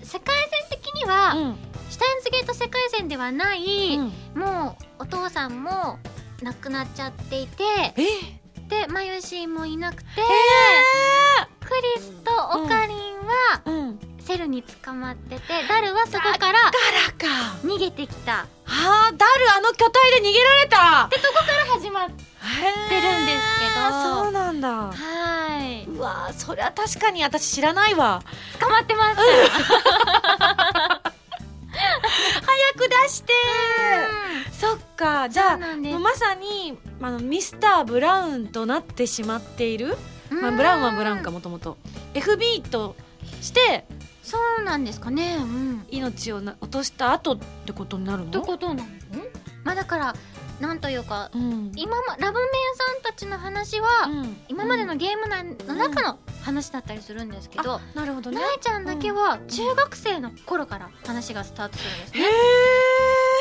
[0.00, 0.36] ー世界
[0.68, 1.56] 線的には、うん。
[1.88, 4.40] シュタインズゲート世界線ではない、うん。
[4.40, 5.98] もうお父さんも
[6.42, 7.64] 亡くなっちゃっていて
[7.96, 8.38] え？
[8.68, 16.70] でマユシーもいなくて、えクリスとオカリンはセルに捕まっててダルはそこから
[17.64, 18.32] 逃げてきた。
[18.32, 20.76] はあダルあの巨体で逃げられた。
[20.76, 24.24] から始まっってるんですけど。
[24.24, 24.68] そうなんだ。
[24.68, 25.86] はーい。
[25.86, 28.22] うわそれは確かに私知らないわ。
[28.60, 29.20] 捕まってます。
[31.70, 33.32] 早く出して。
[34.52, 35.28] そっか。
[35.28, 35.58] じゃあ
[35.98, 39.96] まさにあのミスターブラウンとなってしまっている、
[40.30, 40.40] うん。
[40.40, 41.76] まあ、ブラウンはブラウンかもともと。
[42.14, 42.96] FB と
[43.40, 43.84] して
[44.28, 45.38] そうなんですかね。
[45.40, 45.86] うん。
[45.90, 48.28] 命をな落とした後ってことになるの？
[48.28, 48.88] ってことなの？
[49.64, 50.14] まあだから
[50.60, 51.72] なんというかうん。
[51.76, 54.36] 今まラブメンさんたちの話は、うん。
[54.48, 58.38] 今までのゲーム内の中の話だったりするんですけど、あなるほどね。
[58.38, 62.26] なえちゃんだけは中学生の頃から話がスタートするんですへね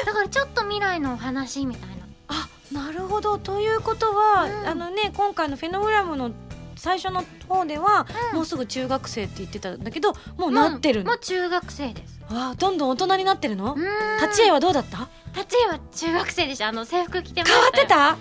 [0.04, 1.96] えだからちょっと未来のお話みたいな。
[2.30, 3.38] あなるほど。
[3.38, 4.68] ということは、うん。
[4.68, 6.32] あのね今回のフェノグラムの
[6.78, 8.36] 最初の方では、うん。
[8.38, 12.20] もうすぐ中学生って言ってたんだけどもうなってるの、もう中学生です。
[12.34, 14.22] わあどんどん大人になってるの、うーん。
[14.22, 15.08] 立ち絵はどうだった？
[15.34, 16.68] 立ち絵は中学生でした。
[16.68, 18.10] あの制服着てまし変わってた？
[18.12, 18.18] あ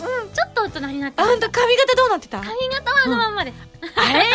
[0.00, 2.40] うんちょっと大人になってました本当髪型どうなってた？
[2.40, 3.52] 髪型はあのまんまで。
[3.52, 3.56] す、
[3.96, 4.24] あれ？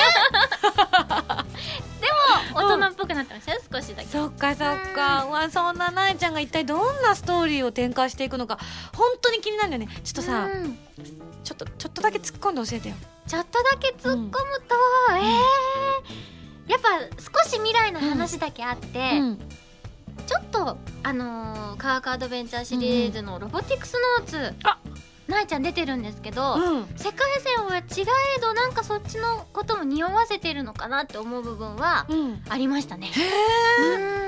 [2.01, 2.07] で
[2.53, 4.07] も大人っぽくなってましたよ少しだけ。
[4.09, 5.25] そっかそっか。
[5.25, 8.59] うわそんななえちゃんが一体どんなストーリーを展開していくのか。
[8.95, 9.87] 本当に気になるよね。
[10.03, 10.77] ちょっとさ、うん。
[11.43, 12.95] ちょっとちょっとだけ突っ込んで教えてよ。
[13.27, 14.75] ちょっとだけ突っ込むと、
[15.11, 16.89] えー、やっぱ
[17.43, 19.39] 少し未来の話だけあって、うん。
[20.27, 24.79] ちょっとあのー科学アドベンチャーシリーズのロボティクスノーツ、あ
[25.27, 26.87] なえちゃん出てるんですけど、うん。
[26.95, 27.81] 世界線は違
[28.37, 32.43] えどなんかそっちのことも匂わせてるのかなって思う部分はうん。
[32.47, 33.11] ありましたね。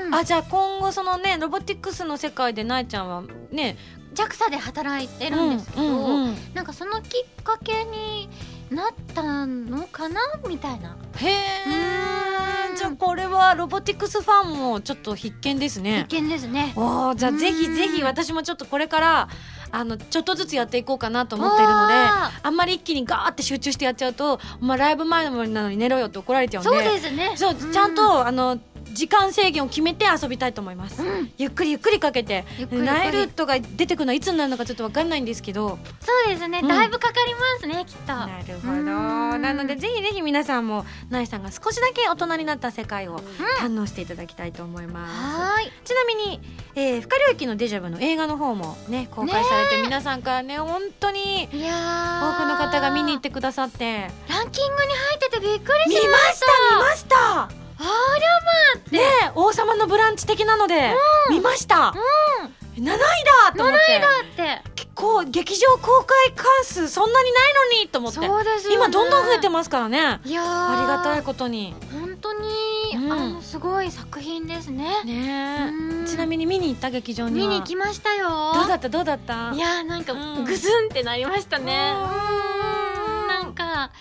[0.05, 0.15] うん。
[0.15, 3.77] あじゃあ今後そのねロボティクスの世界でなえちゃんはね
[4.15, 6.53] JAXA で働いてるんですけど、うんうんうん。
[6.55, 8.29] なんかそのきっかけに
[8.71, 10.97] なったのかなみたいな。
[11.17, 11.35] へえ
[12.21, 12.26] うん
[12.77, 16.05] じゃあこれはロボティクスファンもちょっと必見ですね。
[16.07, 16.73] 一見ですね。
[16.75, 19.29] おーじゃあぜひぜひうん私もちょっとこれから
[19.71, 26.69] あのちょっとずつやっていこうかなと思っているのでああんまり一気にガーって集中してやっちゃうと「お前ライブ前なのに寝ろよ」って怒られちゃうんで。
[26.69, 27.31] そうですね。
[27.35, 28.57] そうちゃんと、あの
[28.97, 31.31] 時間制限を決めて遊びたいと思います、うん。
[31.37, 35.77] ゆっくりゆっくりかけてナイルとか出てくるのはいつになるのかちょっと分かんないんですけど。
[36.01, 36.67] そうですね、うん。
[36.67, 38.07] だいぶかかりますねきっと。
[38.07, 38.73] なるほど。
[38.73, 39.41] うん。
[39.41, 43.19] なのでぜひぜひ皆さんもナイさんが少しだけ大人になった世界を
[43.59, 45.71] 堪能していただきたいと思います、はーい。
[45.85, 46.41] ちなみに、
[46.73, 52.37] えー、不可領域のデジャブの映画の方もね公開されて皆さんからね本当に多ー。
[52.37, 54.09] くの方が見に行ってくださって。
[54.27, 60.93] ランキングに入っててびっくり見ましましした見ましたあねえ王様のブランチ的なので、
[61.29, 61.93] 見ました、
[62.75, 63.85] 7位だと思って。
[63.89, 64.61] りゃまって。
[64.75, 68.19] 結構劇場公開関数そんなにないのにと思って。
[68.19, 68.75] そうですよね。
[68.75, 70.19] 今どんどん増えてますからね。
[70.25, 70.45] いやー。
[70.45, 71.75] ありがたいことに。
[71.91, 72.49] 本当に、
[72.95, 73.11] うん。
[73.11, 75.03] あのすごい作品ですね。
[75.03, 75.71] ね
[76.07, 77.47] ちなみに見に行った劇場には。
[77.47, 78.53] 見に行きましたよ。
[78.55, 78.89] どうだった？
[78.89, 79.51] どうだった？
[79.53, 80.45] いやーなんかうん。
[80.45, 81.93] グズンってなりましたね。
[81.95, 83.23] うん。
[83.23, 83.27] うん。
[83.27, 83.91] なんか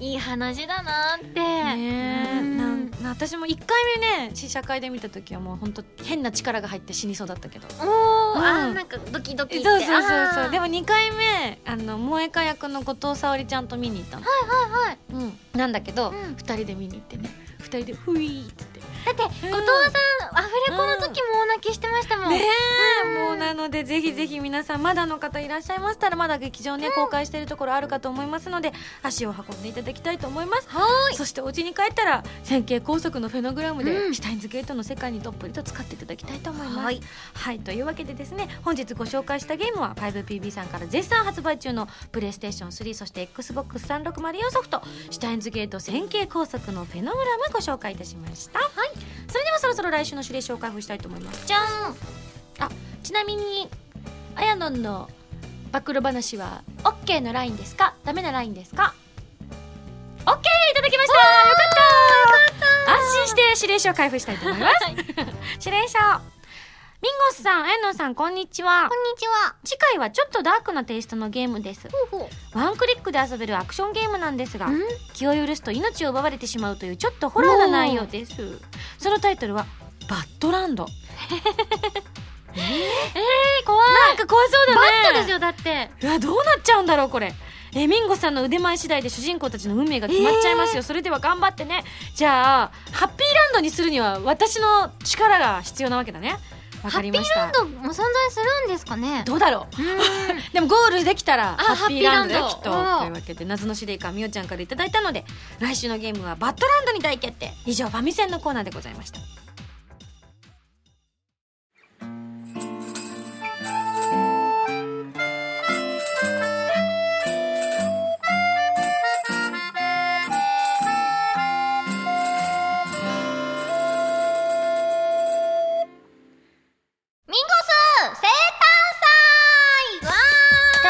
[0.00, 1.40] いい話だなって。
[1.40, 2.90] ねなん。
[3.02, 3.66] な私も1回
[4.00, 7.66] 目ね試写会で見た時はもう本当変な力が入って死にそうだったけど。
[7.66, 8.44] おー、うん。
[8.44, 9.64] あーなんかドキドキって。
[9.64, 10.50] そうそうそうそう。
[10.50, 16.16] でもも2回目あの萌えか役の後藤沙織ちゃんと見に行ったの、はいはいうん、なんだけど、うん。
[16.34, 17.30] 2人で見に行ってね。
[17.60, 18.69] 2人でふいーっつって
[19.06, 22.42] だって後藤さんアフレコの時も大泣きしてましたもん、ね
[23.04, 30.68] え、もうなのでぜぜひぜひ皆さんまだの方いらっしゃいましたらまだ劇場ね、公開しているところあるかと思いますので足を運んでいただきたいと思います。
[30.68, 31.14] はい。
[31.14, 36.78] そしてお家に帰ったら線形高速のフェノグラムで、うんシュタインズゲートの世界にどっぷりと使っていただきたいと思います。
[36.78, 37.00] はい。
[37.34, 48.58] はい、というわけでですね本日ご紹介したゲームは 5PB さんから絶賛発売中のプレイステーション3そして XBOX360 ソフトシュタインズゲート線形高速のフェノグラムご紹介いたしました。
[48.58, 48.89] はい
[49.28, 51.46] それではそろそろ来週の指令書を開封したいと思います。
[51.46, 51.96] じゃん。
[53.02, 53.68] ちなみに
[54.36, 55.08] あやのんの
[55.72, 57.94] 暴露話は OK のラインですか？
[58.04, 58.94] ダメなラインですか
[60.26, 61.14] ？OK いただきました。
[61.14, 61.20] よ
[61.54, 61.60] か
[62.56, 64.74] った安心して指令書を開封したいと思います。
[65.66, 65.98] 指令書
[67.02, 68.86] ミンゴスさんあやのんさんこんにちは。
[68.90, 69.54] こんにちは。
[69.64, 71.88] 次回はちょっとダークなテイストのゲームです。
[72.10, 74.80] ほうほワンクリックで遊べるアクションゲームなんですがうん？
[75.14, 78.34] 気を許すと命を奪われてしまうというちょっとホラーな内容です。
[78.98, 79.64] そのタイトルは
[80.10, 80.86] バッドランド。
[82.52, 83.90] えー、怖い。
[83.92, 84.80] なんか怖そうだね。
[85.04, 85.90] バットですよだって。
[86.02, 87.32] うわどうなっちゃうんだろうこれ。
[87.72, 91.82] えーミンゴさんの腕前次第で主人公たちの運命が決まっちゃいますよ、それでは頑張ってね。
[92.14, 96.36] じゃあハッピーランドにするには私の力が必要なわけだね
[96.82, 97.40] わかりました。
[97.40, 99.22] ハッピーランドも存在するんですかね？
[99.26, 99.76] どうだろう。
[100.52, 102.34] でもゴールできたらあハッピーランド。
[102.48, 102.62] きっと。
[102.62, 105.24] というわけで謎の司令官みおちゃんからいただいたので
[105.58, 107.52] 来週のゲームはバッドランドに大決定。
[107.66, 109.20] 以上ファミセンのコーナーでございました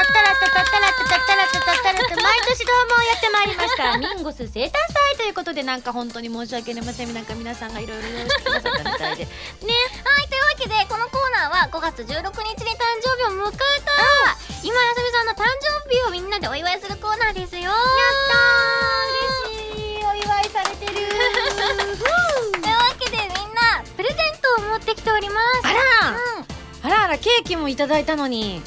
[0.01, 4.73] たったらたたったらたたったらたたったらた毎年どうもやってまいりましたミンゴス生誕祭
[5.19, 13.53] ということでなんか本当に申し訳ありませんなんか皆さんがいろいろ用意してくださったみたいでねはいというわけでこのコーナーは5月16日に誕生日を迎え
[13.85, 13.93] た
[14.65, 17.73] 今やすみさんの誕生日をみんなでお祝いするコーナーですよやっ
[18.33, 25.70] たー嬉しいお祝いされてるというわけでみんなプレゼントを持ってきておりますあらうん
[27.11, 28.63] あらケーキもいただいたのに、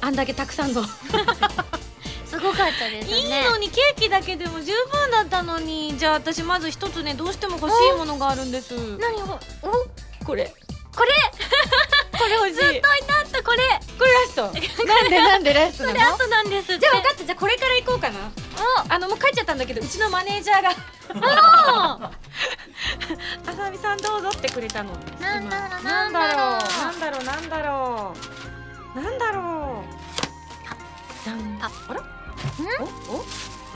[0.00, 0.82] あんだけたくさんの。
[2.26, 3.18] すごかったですね。
[3.20, 8.74] いいのにケーキだけでも十分だったのにじゃあ私まず一つねどうしても欲しいものがあるんです。
[8.98, 9.38] 何を？
[9.62, 9.68] お
[10.24, 10.52] ここれ
[12.24, 12.54] れこれ欲しい。
[12.54, 13.58] ずっといたったこれ。
[13.98, 14.42] これラスト。
[14.86, 16.16] なんでなんでラストなの？
[16.16, 18.30] これ後なんですじゃあ分かったじゃあこれから行こうかな。
[18.88, 18.98] あ。
[18.98, 20.70] のもう帰っちゃったんだけどうちのマネージャーが。
[23.46, 24.92] あさみさんどうぞってくれたの。
[25.20, 26.38] なんだろう今なんだろう。
[26.38, 27.24] ななんだろう。
[27.24, 28.14] なんだろ
[28.94, 29.00] う。
[29.00, 30.06] なんだろう。
[31.26, 32.00] じゃんああら
[32.78, 33.16] おお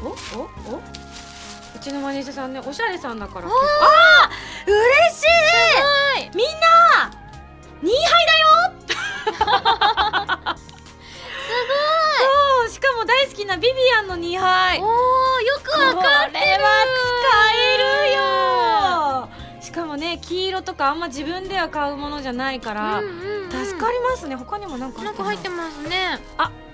[0.09, 0.81] おおおう
[1.81, 4.31] ちのマネージャーさんねおしゃれさんだからああ
[4.67, 4.79] 嬉
[5.17, 5.25] し
[6.27, 7.11] いみんな
[7.85, 7.93] 2杯
[8.27, 8.47] だよ。
[11.51, 14.91] そうしかも大好きなビビアンの2杯おーよ
[15.63, 19.61] くわかってるこれは使えるよ。
[19.63, 23.51] しかもね黄色とかあんま自分では買うものじゃないから、うんうんうん。
[23.51, 24.37] 助かりますね。
[24.37, 25.13] 他にもなんかな。
[25.13, 26.19] んか入ってまますね。
[26.39, 26.70] す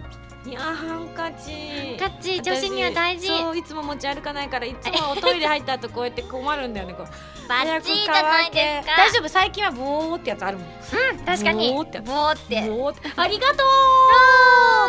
[0.46, 1.96] いやハンカチ。
[1.98, 3.26] ガッチ女子には大事。
[3.26, 7.48] 私そういつも持ち歩かないからいつもおトイレ入った後こうやって困るんだよねこう。
[7.48, 8.96] バッチリじゃないですか。
[8.96, 9.28] 大丈夫？
[9.28, 10.68] 最近はボーってやつあるもん。
[10.68, 11.72] うん確かに。
[11.72, 12.68] ボーってボーって。
[12.68, 13.12] ボーって。
[13.16, 13.56] ありがとう。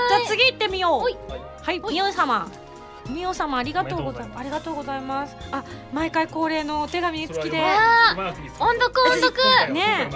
[0.10, 1.02] じゃあ次行ってみよう。
[1.02, 2.48] はいみお様。
[3.10, 4.39] みお様ありがとうございます。
[4.39, 5.36] ありがとうございます。
[5.52, 7.58] あ毎回恒例のお手紙付きで。
[8.60, 9.74] 音読音読。
[9.74, 10.10] ね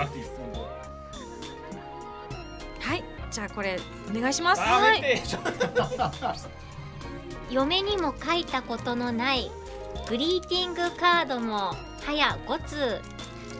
[3.31, 4.61] じゃあこれお願いします。
[4.61, 5.41] あー見てちょっ
[7.49, 9.49] 嫁にも書いたことのない
[10.09, 11.73] グリーティングカードも
[12.05, 13.01] 早5通。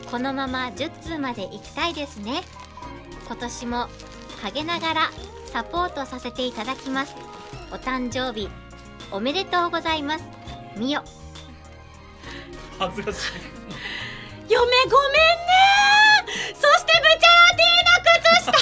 [0.10, 2.42] このまま10通まで行きたいですね。
[3.28, 3.88] 今年も
[4.44, 5.12] 陰ながら
[5.46, 7.16] サポートさせていただきます。
[7.72, 8.50] お誕生日
[9.12, 10.26] おめでとうございます。
[10.76, 11.04] みよ。
[12.78, 13.32] 恥ずかしい。
[14.50, 18.60] 嫁ごめんねャラ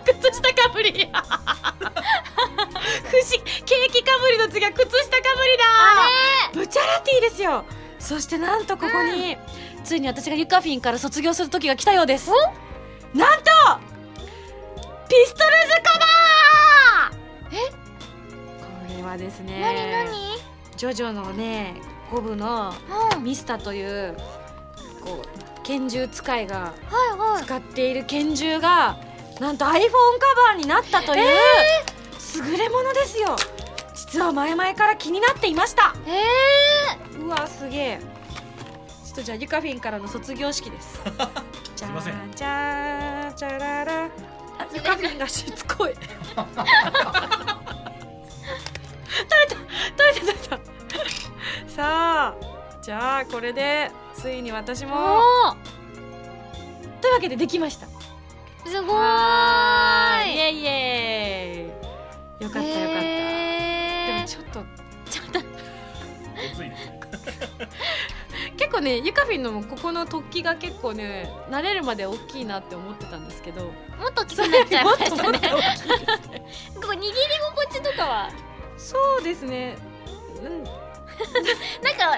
[0.00, 0.92] ティーの靴下かぶり。
[0.92, 1.10] 不
[3.16, 5.64] 思議ケーキかぶりの次は靴下かぶりだ。
[6.54, 7.64] ブチャラティですよ。
[7.98, 9.36] そしてなんとここに、
[9.82, 12.30] ついに私がユカフィンから卒業する時が来たようです。
[13.14, 13.44] なんと
[15.08, 17.56] ピストルズカバー。
[17.56, 17.70] え？
[18.92, 20.38] これはですね何何？
[20.76, 21.80] ジョジョのね
[22.10, 22.74] 5部の
[23.14, 23.24] うん。
[23.24, 24.16] ミスタという
[25.02, 25.28] こう
[25.64, 26.72] 拳銃使いが
[27.42, 28.96] 使っている拳銃が
[29.40, 31.24] なんと iPhone カバーになったという、
[32.44, 33.36] 優れものですよ。
[33.94, 35.94] 実は前々から気になっていました。
[36.06, 38.00] えうわすげえ。
[39.04, 41.00] ちょっとじゃあユカフィンからの卒業式です。
[41.76, 42.14] じ ゃすいません。
[42.14, 44.04] ーじゃーじゃらら。
[44.04, 44.10] あ
[44.72, 45.94] ゆかフィンがしつこい。
[45.94, 46.44] 取れた。
[46.44, 46.58] 取
[49.40, 49.54] れた
[49.96, 50.58] 取れた。
[51.68, 52.34] さあ
[52.82, 55.18] じゃあこれでついに私も。
[55.18, 55.56] お
[57.00, 57.86] というわけでできました。
[57.86, 57.97] ー
[58.66, 58.98] すごーい。
[58.98, 61.74] はイエイイエ
[62.40, 62.44] イ。
[62.44, 64.62] よかったよかった、でもちょっと。
[65.10, 65.40] ちょっと。
[68.56, 73.64] 結構ねゆかフィンのもここの突起が結構ね慣れるまで大きいなって思ってたんですけど。
[73.64, 73.70] も
[74.10, 75.38] っと大きくなっちゃいましたね。
[76.74, 77.10] 握り
[77.56, 78.30] 心地とかは？
[78.76, 79.76] そうですね。
[80.42, 80.64] うん。
[80.64, 80.74] なん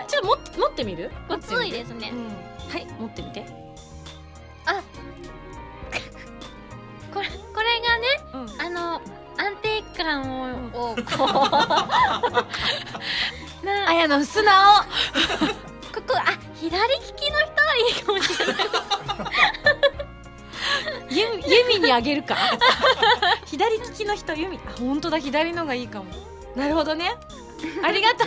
[0.00, 1.10] かちょっと持って持ってみる？
[1.28, 2.10] ごついですね。
[2.12, 2.28] うん。
[2.70, 3.46] はい持ってみて
[7.12, 8.48] これこれがねうん。
[8.60, 9.00] あの
[9.36, 11.02] 安定感を,、うこう
[13.66, 14.82] なあやの素直。
[15.94, 16.78] ここあ左利
[17.16, 18.56] きの人はいいかもしれない
[21.10, 21.26] ゆ
[21.74, 22.36] 弓にあげるか？
[23.46, 24.58] 左利きの人弓。
[24.58, 26.06] あ本当だ左のがいいかも。
[26.54, 27.16] なるほどね
[27.84, 28.24] ありがと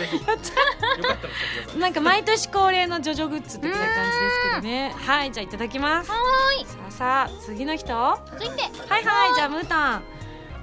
[1.76, 1.78] う。
[1.78, 4.94] なんか毎年恒例のジョジョグッズ的な感じですけどね。
[4.96, 6.10] はいじゃあいただきます。
[6.10, 6.66] はーい。
[6.66, 7.92] さあさあ次の人？
[7.94, 8.54] は続いて。
[8.54, 8.56] い
[8.88, 10.02] はいじゃあムータン。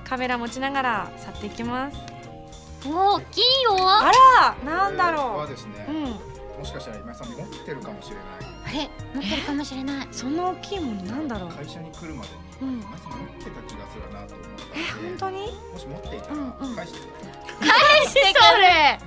[0.08, 1.98] カメラ持ちながら去っていきます。
[2.86, 3.78] 大きいよ。
[3.80, 4.12] あ
[4.42, 6.04] あらなんだはろですねう、うん。
[6.04, 8.52] もしかしたら今井さん持ってるかもしれない。
[8.74, 10.08] れ持ってるかもしれない。
[10.12, 11.50] そんな大きいものなんだろう。
[11.52, 12.30] 会社に来るまで
[12.66, 12.82] に、うん。
[12.82, 15.52] 今井さん持ってた気がするなと思ったえ本当に？
[15.72, 16.36] もし持っていたら
[16.76, 17.31] 返してください、
[18.08, 19.00] それ。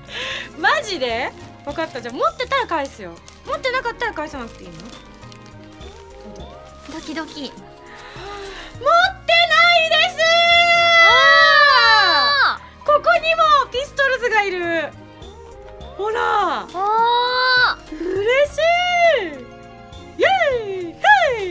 [0.58, 1.32] マジで？
[1.64, 2.00] 分かった。
[2.00, 3.14] じゃあ持ってたら返すよ。
[3.46, 4.76] 持ってなかったら返さなくていいの？
[6.92, 7.42] ドキドキ。
[7.42, 7.54] 持って
[8.80, 8.86] な
[9.86, 10.20] いです！
[12.46, 14.92] あここにもピストルズがいる。
[15.96, 16.66] ほら。
[17.90, 18.02] 嬉
[18.52, 18.58] し
[19.22, 19.24] い。
[20.18, 20.92] イエーイ。
[20.92, 20.98] ヘ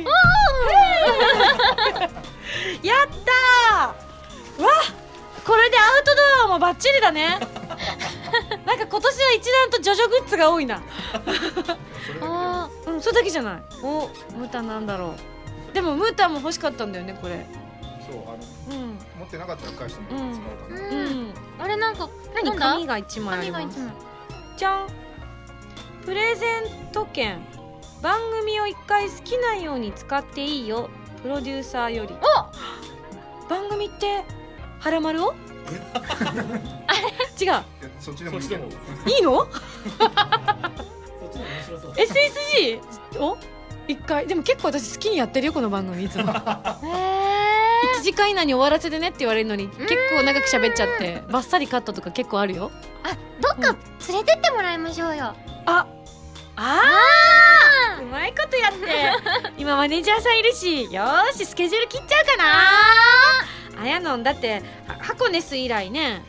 [0.01, 0.03] イ。
[2.87, 4.63] やったー。
[4.63, 4.69] わ
[5.45, 7.39] これでアウトドアもバッチリだね。
[8.65, 10.81] なんか今年は一段とジョジョグッズが多いな。
[12.05, 13.63] それだあうんそれだけじゃない。
[13.81, 15.15] おムータンなんだろ
[15.71, 15.73] う。
[15.73, 17.45] でもムータンも欲しかったんだよねこれ。
[18.05, 18.99] けそうあのうん。
[19.19, 21.33] 持ってなかったら返してもらって使おうかな、ーうん、うん。
[21.59, 22.57] あれなんか何？
[22.57, 23.63] 紙が一枚あります。
[23.63, 23.93] 紙が一枚。
[24.57, 24.87] じゃん。
[26.05, 27.45] プレゼント券。
[28.01, 30.89] 番組を一回好きなように使っていいよ。
[31.21, 32.13] プロデューサーより。
[33.49, 34.25] 番組って
[34.83, 35.33] はらまるを？
[37.39, 37.53] 違う。
[37.99, 38.65] そっちでもいいけど。
[38.65, 38.67] い
[39.19, 39.39] いの？
[39.39, 39.53] そっち
[39.99, 40.81] の方が面
[41.65, 41.91] 白そう。
[41.93, 42.81] SSG
[43.21, 43.37] を？
[43.87, 44.27] 一回？
[44.27, 46.33] でも結構私好きにやってるよこの番組いつも。
[46.33, 46.35] へ
[47.99, 52.71] 1時間以内に終わらせてねって言われるのに結構長く喋っちゃってバッサリカットとか結構あるよ。
[53.03, 53.75] あどっか
[54.09, 55.33] 連れてってもらいましょうよ。
[55.65, 55.87] あ
[56.55, 58.03] あー！
[58.03, 58.79] うまいことやって。
[59.57, 62.43] 今マネージャーさんいるしよーしスケジュール切っちゃうかな
[63.79, 66.23] あやのんだっては箱根ス以来ね。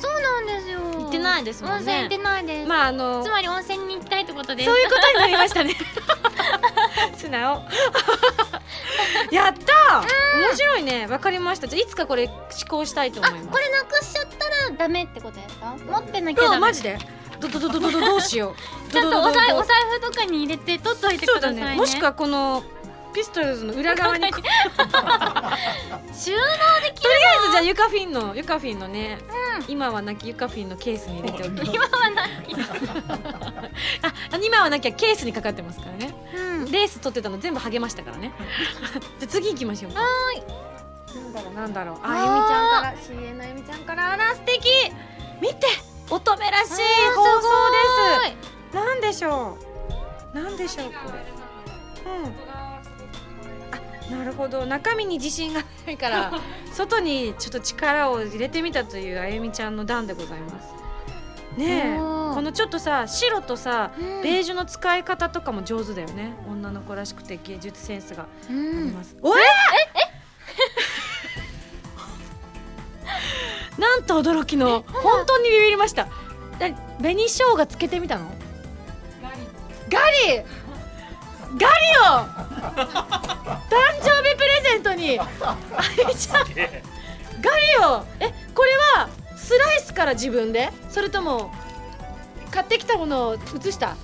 [0.00, 0.78] そうなんですよ。
[0.80, 1.76] 行ってないですもんね。
[1.78, 4.66] 温泉行ってないです、まああのつまり温泉に行きたいってことです。
[4.70, 5.74] そういうことになりましたね。
[7.18, 7.62] 素直。
[9.32, 10.00] やった！
[10.00, 11.06] ー面白いね。
[11.08, 11.66] わかりました。
[11.66, 13.50] じゃあいつかこれ試行したいとあ思います。
[13.52, 15.74] これなくしちゃったらダメってことですか？
[15.90, 16.98] 持ってなきゃマジで？
[17.40, 18.54] どどどどどどどうしよ
[18.88, 18.90] う。
[18.92, 21.62] ちょっとお財布とかに入れて取っといてくださいね。
[21.70, 21.74] ね。
[21.76, 22.62] もしくはこの
[23.12, 24.44] ピストルズの裏側にとり
[26.12, 26.36] 収納
[26.80, 29.18] できるあえずじゃあユカフィンのユカフィンのね、
[29.66, 31.64] 今はなきユカフィンのケースに入れておき。
[31.74, 32.28] 今はない
[34.02, 34.12] あ
[34.62, 36.12] はなきゃケースにかかってますからね。
[36.34, 36.70] うん。
[36.70, 38.32] レース取ってたの全部剥げましたからね。
[39.18, 40.00] じゃあ次行きましょうか。
[40.00, 40.06] は
[41.14, 41.98] なんだろうなんだろう。
[42.02, 42.12] あー。
[42.12, 42.92] あゆみちゃんから。
[42.94, 44.12] CA のあゆみちゃんから。
[44.12, 44.68] あら素敵。
[45.40, 45.66] 見て
[46.10, 46.72] 乙女らしい
[47.14, 47.46] 放送す
[48.24, 48.36] で
[48.72, 48.74] す。
[48.74, 49.56] なんでしょ
[50.34, 50.36] う。
[50.36, 51.18] なんでしょうこれ。
[52.12, 52.26] うん。
[52.26, 52.28] あ
[54.10, 54.64] なるほど。
[54.66, 56.32] 中身に自信がないから
[56.72, 60.68] 外にちょっと力を入れてみたというあゆみちゃんの段でございます。
[61.56, 64.22] ねえこのちょっとさ白とさうん。
[64.22, 66.34] ベージュの使い方とかも上手だよね。
[66.48, 69.42] 女の子らしくて芸術センスがうありんます、おえ
[73.78, 76.06] なんと驚きの本当にビビりました。
[76.58, 78.26] な紅生姜つけてみたの？
[79.22, 79.36] ガリ。
[79.90, 79.98] ガ
[80.36, 80.44] リ
[81.66, 81.68] を
[83.68, 85.26] 誕生日プレゼントにあ
[85.98, 86.44] ゆみちゃん。
[86.44, 90.72] ガリをえこれはスライスから自分で？
[90.90, 91.52] それとも
[92.50, 93.96] 買ってきたものを写した？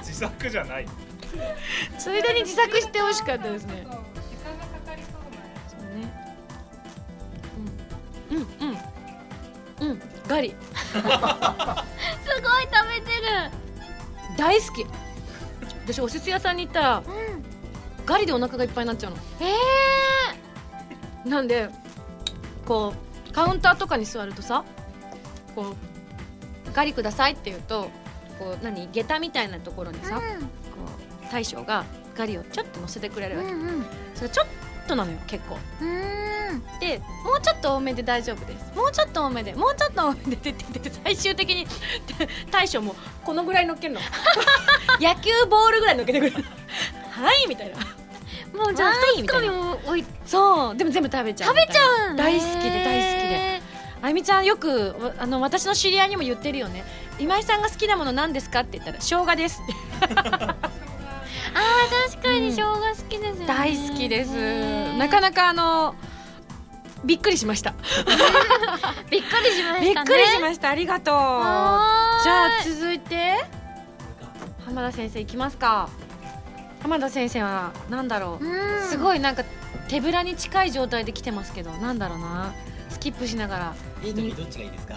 [0.00, 0.86] 自作じゃない。
[1.98, 3.86] ついでに自作して美味しかったですね。
[5.68, 6.10] そうね。
[8.30, 8.38] うん。
[8.38, 8.46] うん。
[9.80, 9.90] うん。
[9.90, 10.02] うん。
[10.26, 10.54] ガリ。
[10.86, 13.50] すごい食べてる
[14.36, 14.86] 大好き。
[15.84, 17.04] 私おせち屋さんに行ったらうん。
[18.04, 19.16] ガリでお腹がいっぱいになっちゃうの。
[19.40, 21.68] えなんで
[22.64, 22.94] こ
[23.28, 24.64] うカウンターとかに座るとさ
[25.54, 25.74] こう
[26.72, 27.90] 「ガリください」って言うと
[28.38, 31.84] こう何下駄みたいなところにさ、こう大将が
[32.16, 33.86] ガリをちょっと乗せてくれるわけ、うんうん。
[34.14, 34.46] それちょっ
[34.86, 35.58] となのよ結構。
[35.80, 36.62] うーん。
[36.80, 38.72] でもうちょっと多めで大丈夫です。
[38.74, 41.66] もうちょっと多めでもうちょっと多めでって言って最終的に
[42.50, 44.00] 大将もこのぐらい乗っけるの。
[45.00, 46.44] 野球ボールぐらい乗っけてくれる。
[47.10, 47.78] はいみたいな。
[48.58, 51.54] もうじゃあはい一つかみも置いそうでも全部食べちゃう。
[51.54, 53.28] 食べちゃうん大好きで大好きで。
[53.28, 53.62] で
[54.02, 56.84] あゆみちゃんよくわあの私の知り合いにも言ってるよね。
[57.18, 59.74] 今井さんが好きなもの何ですかって言ったら生姜ですって
[61.56, 63.46] あー確かに生姜好きですよね。
[63.46, 64.32] 大好きです。
[64.32, 65.94] ねなかなかあの
[67.04, 67.74] びっくりしました。
[69.10, 70.12] びっくりしまびしたね。
[70.12, 70.70] っくりしました。
[70.70, 71.14] ありがとう。
[71.14, 73.44] じゃあ続いて
[74.64, 75.88] 浜田先生いきますか。
[76.82, 78.88] 浜田先生は何だろう、うん。
[78.88, 79.44] すごいなんか
[79.88, 82.52] 手ぶらに近い状態で来てますけどなんだろうな。
[82.90, 83.74] スキップしながら。
[84.02, 84.94] いい時どっちがいいですか？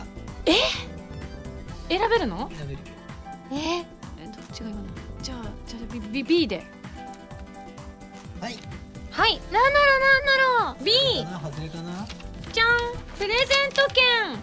[1.89, 2.49] 選べるの？
[2.57, 2.79] 選べる。
[3.51, 3.79] え？
[4.21, 4.87] えどっちがいいかな
[5.87, 6.63] B, B, B で。
[8.41, 8.57] はい。
[9.11, 9.41] はい。
[9.51, 10.91] なんだろうなんだろう B
[11.25, 12.07] 外れかな？
[12.51, 12.67] じゃん。
[13.17, 14.37] プレゼント券。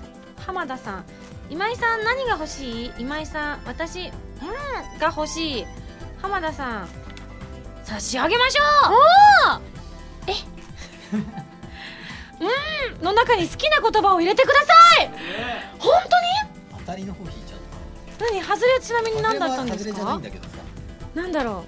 [0.45, 1.05] 浜田さん。
[1.51, 2.93] 今井さん何が欲しい？
[2.99, 5.67] 今井さん私うんが欲しい。
[6.21, 6.89] 浜田さん
[7.85, 8.93] 差し上げましょう。
[9.53, 9.61] おお
[10.31, 10.35] え？
[12.41, 15.09] うんの中に好きな言葉を入れてください。
[15.79, 15.93] 本
[16.79, 17.61] 当たりの方引いちゃう
[18.19, 18.47] 当に何？
[18.49, 20.56] 外れはちなみに何だったんです外れじゃないかんだけどさ
[21.17, 21.65] なんだろ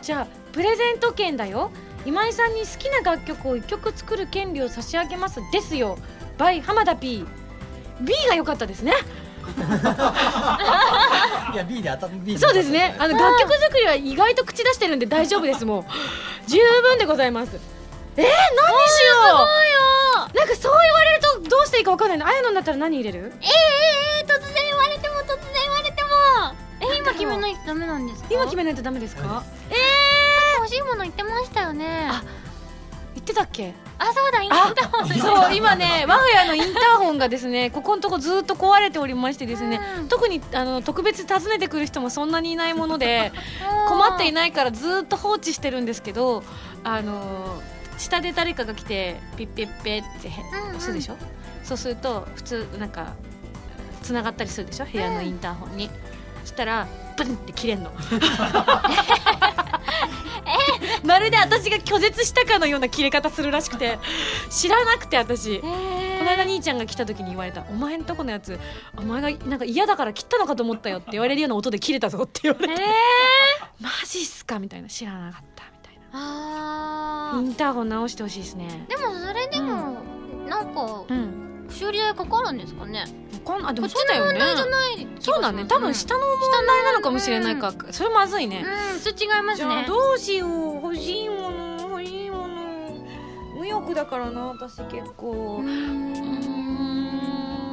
[0.00, 0.04] う。
[0.04, 1.70] じゃあプレゼント券だよ。
[2.06, 5.40] 今井さんに好きな楽曲を1曲作る権利を差し上げます。
[5.52, 5.98] ですよ。
[6.38, 7.26] by 浜田 P
[8.00, 8.92] B が良かったですね。
[11.52, 12.12] いや B で当たる。
[12.18, 12.94] B そうですね。
[12.98, 15.84] あの楽曲作りは意外と口出してるんで大丈夫ですもう。
[16.48, 17.58] 十分でございます。
[18.16, 18.34] えー、何に
[18.88, 19.14] しよ
[20.32, 20.36] う。
[20.36, 22.18] なんかそう言われるとどうしていいか分かんない。
[22.18, 23.32] のあやのんだったら何入れる？
[23.40, 24.65] えー、えー、突然
[27.16, 28.28] 決めないとダメなんですか？
[28.30, 29.42] 今決めないとダメですか？
[30.58, 32.08] 欲しいもの言ってましたよね。
[32.10, 32.22] あ
[33.14, 33.72] 言ってたっけ？
[33.98, 35.08] あそうだインあターホン。
[35.08, 40.08] そう今ね我が家のインターホンがですね ここのとこずっと壊れておりましてですね、うん。
[40.08, 43.32] 特にあの特別訪ねてくる人もそんなにいないもので
[43.88, 46.44] 困っていないからずっと放置してるんですけど
[46.84, 47.62] あの
[47.96, 51.16] 下で誰かが来てピッピッペって押すでしょ、
[51.64, 53.14] そうすると普通なんか
[54.02, 54.84] つながったりするでしょ？
[54.84, 55.92] 部屋のインターホンに、そ
[56.46, 56.86] したら
[57.16, 57.92] ブンって切れんの。
[61.04, 63.98] まるで私が拒絶したかのような切れ方するらしくて
[64.50, 65.60] 知らなくて私。
[65.60, 65.66] こ
[66.24, 68.58] の間兄ちゃんが来た時に言われた「お前んとこのやつ
[68.96, 72.82] お前がなんか嫌だから切ったのかと思ったよ」って言われるような音で切れたぞって言われて
[73.80, 74.88] 「マジっすか?」みたいな。
[74.88, 75.62] 知らなかった。
[75.62, 78.86] みたいなあインターホン直してほしいですね。
[78.88, 79.98] ーでもそれでも、
[80.48, 81.25] なんかうん
[81.86, 83.04] 修理代かかるんですかね？
[83.44, 84.40] こんあでもこっちのしてたよね。
[85.20, 85.64] そうだね。
[85.66, 87.12] 多分下の問題なのか。
[87.12, 89.84] もしれないか、それまずいね、うんそれ違いますね。
[89.86, 90.74] どうしよう。
[90.82, 92.56] 欲しいもの欲しいもの。
[93.56, 95.60] 無欲だからな私結構。
[95.62, 96.16] うん。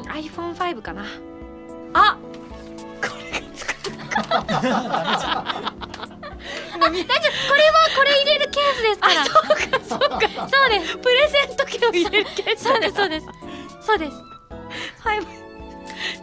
[0.03, 1.05] iPhone5 かな。
[1.93, 2.15] あ
[2.99, 3.09] こ
[6.77, 9.25] れはこれ入れるケースですから。
[9.25, 9.31] そ
[9.95, 10.97] うかそうです。
[10.97, 12.65] プレゼント券を入れるケース。
[12.65, 12.95] そうです。
[12.95, 13.27] そうです
[13.85, 14.17] そうです。
[14.99, 15.19] はい。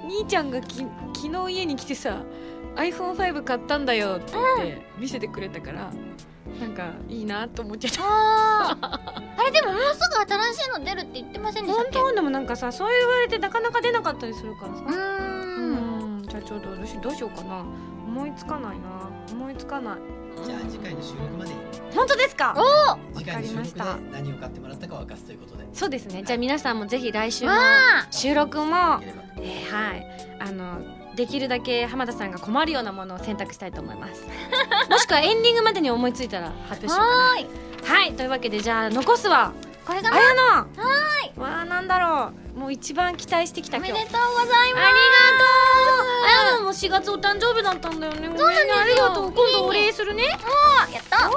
[0.07, 2.23] 兄ちゃんがき昨日家に来てさ
[2.77, 5.93] iPhone5 買ったんだよって言って見せてくれたから、
[6.61, 8.03] なんかいいなと思っちゃった。
[8.03, 9.41] あー。
[9.41, 10.17] あれでももうすぐ
[10.53, 12.15] 新しいの出るって言ってませんでしたっ本け当？
[12.15, 14.83] でもなんかさそう言われてなかなか出なかったりするからさ。
[14.87, 16.17] うーん。
[16.17, 16.23] うん。
[16.27, 17.61] じゃあちょっとどうしどうしようかな。
[18.07, 19.11] 思いつかないな。
[19.33, 19.99] 思いつかない
[20.45, 21.53] じゃあ次回の収録まで。
[21.95, 22.55] 本当ですか？
[23.15, 24.13] 次回の収録でわかりました。
[24.13, 25.67] 何を買ってもらったかを明かすということで。
[25.73, 26.23] そうですね。
[26.25, 27.53] じゃあ皆さんもぜひ来週の
[28.11, 30.07] 収録もいただければえーはい。
[30.41, 34.25] あのできるだけ浜田さんが困るようなものを選択したいと思います。
[34.89, 37.07] もしくはエンディングまでに思いついたら発表しようかな。
[37.07, 37.47] はーい。
[37.85, 38.13] はい。
[38.15, 39.53] というわけでじゃあ残すは
[39.87, 40.67] これがあやのは
[41.25, 41.41] い。
[41.41, 42.59] わあなんだろう。
[42.59, 43.93] もう一番期待してきたお今日。
[43.95, 44.87] めでとうございます。
[44.87, 46.07] ありがとう。
[46.27, 48.29] あやのも4月お誕生日だったんだよね。
[48.29, 49.33] そうなんでありがとう。
[49.33, 50.39] 今度お礼するね。
[50.45, 51.31] あやった。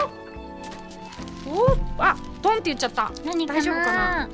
[1.49, 3.11] おあドンって言っちゃった。
[3.25, 4.27] 何大丈夫かな？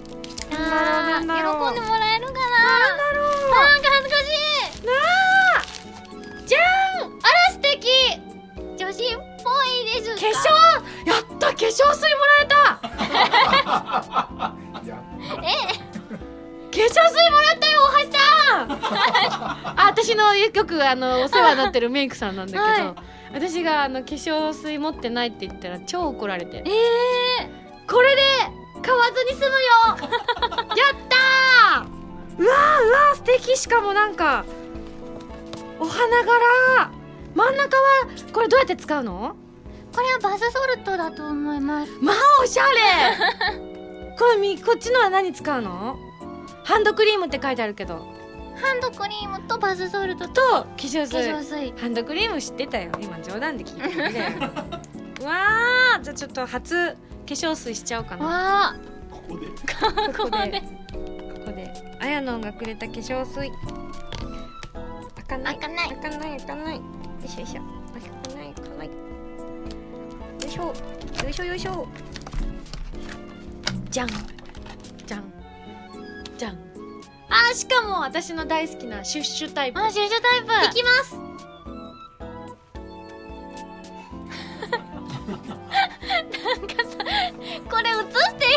[0.52, 1.74] なんだろう。
[1.74, 2.40] 喜んでもらえるかな？
[2.40, 3.50] なんだろう。
[3.52, 4.26] なんか恥ずかし
[4.84, 4.86] い。
[4.86, 4.92] な
[5.58, 5.62] あ。
[6.46, 6.62] じゃん。
[6.62, 6.89] あ
[20.60, 22.96] よくあのお世話になってるメイクさんなんだけど、はい。
[23.34, 26.58] 私があの化粧水持ってないって言ったら超怒られて。
[26.58, 26.64] え
[27.88, 28.22] これで
[28.82, 30.68] 買わずに済むよ。
[30.76, 31.88] やったー！
[32.38, 33.58] うわーうわー素敵。
[33.58, 34.44] しかもなんか
[35.80, 36.92] お花柄。
[37.36, 37.84] 真ん中は
[38.34, 39.36] これどうやって使うの？
[39.92, 41.92] ー、これはバスソルトだと思います。
[42.02, 42.70] まあおしゃれ。
[44.20, 45.98] これみこっちのは何使うの？
[46.66, 48.06] ハンドクリームって書いてあるけど
[48.62, 51.74] ハンドクリームとバスソルトとと化粧化水粧水。
[51.82, 52.92] ハンドクリーム知ってたよ。
[53.00, 54.38] 今冗談で聞いてるね
[55.22, 56.96] う わーじゃあちょっと初化
[57.28, 58.26] 粧水しちゃおうかな。
[58.26, 58.76] わ
[59.12, 59.48] ここで。
[59.48, 60.14] ここで。
[60.14, 60.62] ここで。
[60.62, 61.98] ここで。
[62.00, 63.52] あやのんがくれた化粧水。
[65.16, 65.60] 開かない。
[65.60, 65.88] 開かない。
[65.90, 66.76] 開かない開かない。
[66.76, 66.82] よ
[67.26, 67.62] いしょよいしょ。
[67.94, 68.88] 開かない開かない。
[68.88, 68.94] よ
[70.48, 70.64] いしょ。
[70.64, 71.88] よいしょよいしょ。
[73.90, 75.24] じゃんじゃん
[76.38, 76.69] じゃん
[77.30, 79.80] あーしかも私の大好きなシュッシュタイプ。
[79.80, 80.72] あシュシュタイプ。
[80.72, 81.16] いきます。
[87.70, 87.98] これ映し
[88.38, 88.52] ていい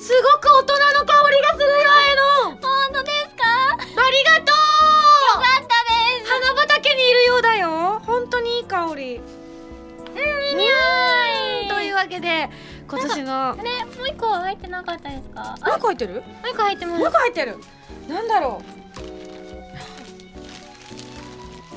[0.00, 2.52] すごく大人の香りがするよあやの。
[2.54, 3.44] ん本当ですか？
[3.74, 3.84] あり
[4.24, 4.46] がとう。
[4.46, 4.52] よ
[5.34, 5.70] かったで
[6.24, 6.32] す。
[6.32, 8.00] 花畑にいるようだよ。
[8.06, 9.16] 本当にいい香り。
[9.16, 9.20] う
[11.64, 12.48] んというわけで
[12.88, 15.42] 今年のあれもう一個入ってなかったですか？
[15.42, 16.14] もう一個入ってる？
[16.14, 16.98] もう一個入ってます。
[16.98, 17.58] もう一個入ってる。
[18.08, 18.62] なんだろ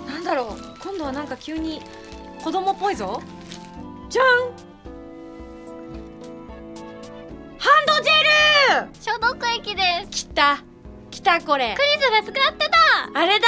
[0.07, 0.09] う？
[0.09, 0.47] なんだろう？
[0.81, 1.81] 今度はなんか急に
[2.43, 3.21] 子供っぽいぞ。
[4.09, 4.25] じゃん。
[7.57, 8.89] ハンドジェル！
[9.01, 9.81] 消毒液で
[10.11, 10.25] す。
[10.27, 10.63] きた。
[11.11, 11.75] きたこれ。
[11.75, 12.69] クリスが使って
[13.13, 13.19] た。
[13.19, 13.47] あれだ。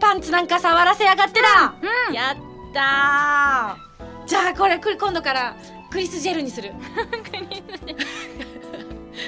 [0.00, 1.74] パンツなんか触らせやがってだ、
[2.08, 2.36] うんやっ
[2.72, 4.26] たー。
[4.26, 5.56] じゃあこれく今度から
[5.92, 6.72] クリスジェルにする。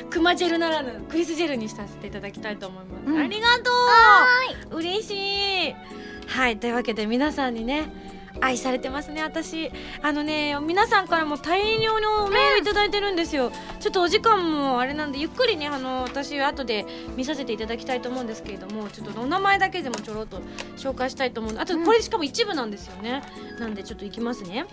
[0.09, 3.19] クマジェルならぬクリスジェルにさせていただきたいと思います、うん。
[3.19, 3.71] ありがと
[4.71, 4.79] う。
[4.79, 5.75] 嬉しい。
[6.27, 7.93] はいというわけで皆さんにね
[8.41, 9.71] 愛されてますね私。
[10.01, 20.41] あのね皆さんからも大量のメールいただいてるんですよ、ちょっとお時間もあれなんでゆっくりねあの私後で見させていただきたいと思うんですけれどもちょっとお名前だけでもちょろっと
[20.79, 23.23] 紹介したいと思うあとこれしかも一部なんですよね、
[23.59, 24.65] なんでちょっといきますね。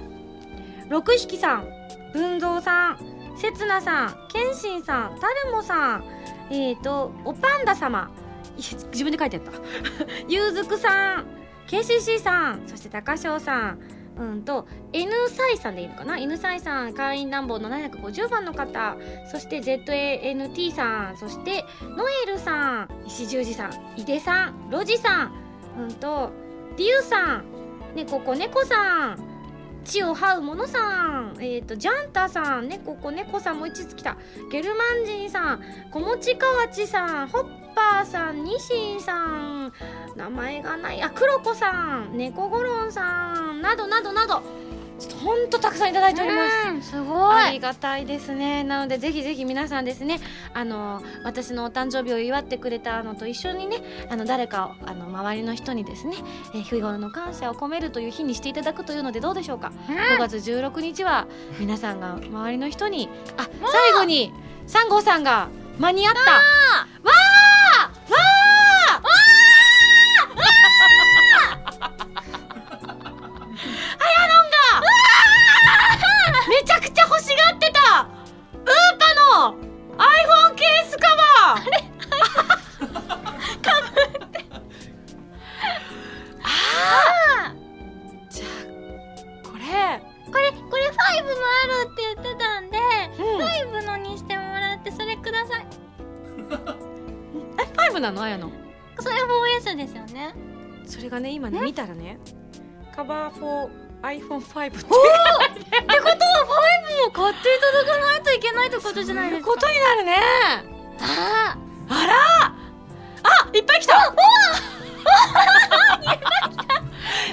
[0.90, 1.81] 六匹さん
[2.14, 2.98] 文蔵さん
[3.38, 6.04] せつなさんけんしんさんたるもさん
[6.50, 8.12] えーとおパンダ様。
[8.58, 9.52] 自分で書いてあった。
[10.28, 11.26] ゆうずくさん
[11.68, 13.80] KCC さんそして高翔さん
[14.18, 18.98] うんと N サイさんでいいのかな？N サイさん会員ナンバー750番の方。
[19.32, 25.32] そして ZANT さんそしてノエルさん石十字さん井出さんロジさん
[25.80, 26.30] うんと
[26.76, 27.46] リュウさん
[27.96, 29.31] ねここ猫さん
[29.84, 34.18] 血を這うものさん、えー、とジャンタさん、ねここ猫さんもう一つ来た、
[34.52, 35.62] ゲルマン人さん、
[35.92, 39.74] 小持川内さん、ホッパーさん、ニシンさん、
[40.16, 44.42] 名前がない、あ、クロコさん、猫ゴロンさん、などなどなど、
[45.02, 46.70] ちょっとほんとたくさんいただいております。
[46.70, 47.36] うんすごい。
[47.36, 48.64] ありがたいですね。
[48.64, 50.20] なのでぜひぜひ皆さんですね
[50.54, 56.16] あの私のお誕生日を祝ってくれたのと一緒にねあの誰かをあの周りの人にですね、
[56.54, 61.28] えー日頃の感謝を込めるという日にしていただくというのでどうでしょうか、5月16日は
[61.60, 64.32] 皆さんが周りの人にあ最後に
[64.68, 65.50] 3号さんが
[65.80, 66.22] 間に合った
[101.72, 102.20] 見たらね
[102.94, 105.08] カバー for iPhone5 ってってことは5
[107.06, 109.52] も買っていただかないといけないってことじゃないですか？
[109.52, 110.16] ことになるね。
[111.00, 111.56] あ
[111.88, 112.14] あら！
[113.24, 113.96] あいっぱい来た！
[113.96, 114.04] わ！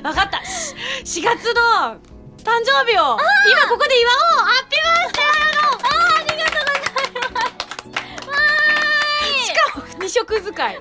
[0.14, 0.44] かった。
[0.44, 1.96] し4月の
[2.44, 3.18] 誕生日を
[3.50, 4.46] 今ここで祝おう。
[4.46, 4.84] ハッピー！
[4.84, 5.24] バースデー
[6.30, 8.28] ありがとうございます。
[8.28, 10.78] わーいしかも2色使い。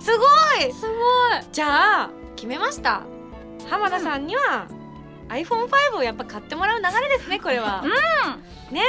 [0.00, 0.24] すご
[0.66, 0.72] い！
[0.72, 0.92] すご
[1.38, 1.46] い。
[1.52, 2.19] じゃあ決
[2.50, 3.02] めました。
[3.68, 4.66] 浜田さんには
[5.28, 7.84] iPhone5 をやっぱ買ってもらう流れですねこれは。
[8.72, 8.82] ね。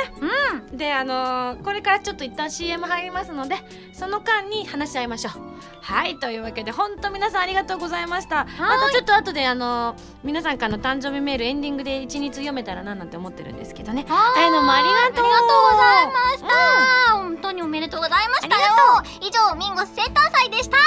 [0.72, 0.78] うん。
[0.78, 3.58] であのーこれからちょっと一旦 CM 入りますので
[3.94, 5.34] その間に話し合いましょう。
[5.82, 8.46] はいというわけで本当皆さんありがとうございました。
[8.58, 14.06] またちょっと後であのー皆さんからの誕生日メールエンディングで一日読めたらななんて思ってるんですけどね。
[14.10, 15.00] ああいうのもありがとう。
[15.04, 18.62] ありがとうございました、本当におめでとうございましたよ。
[19.22, 20.78] 以上ミンゴス生誕祭でした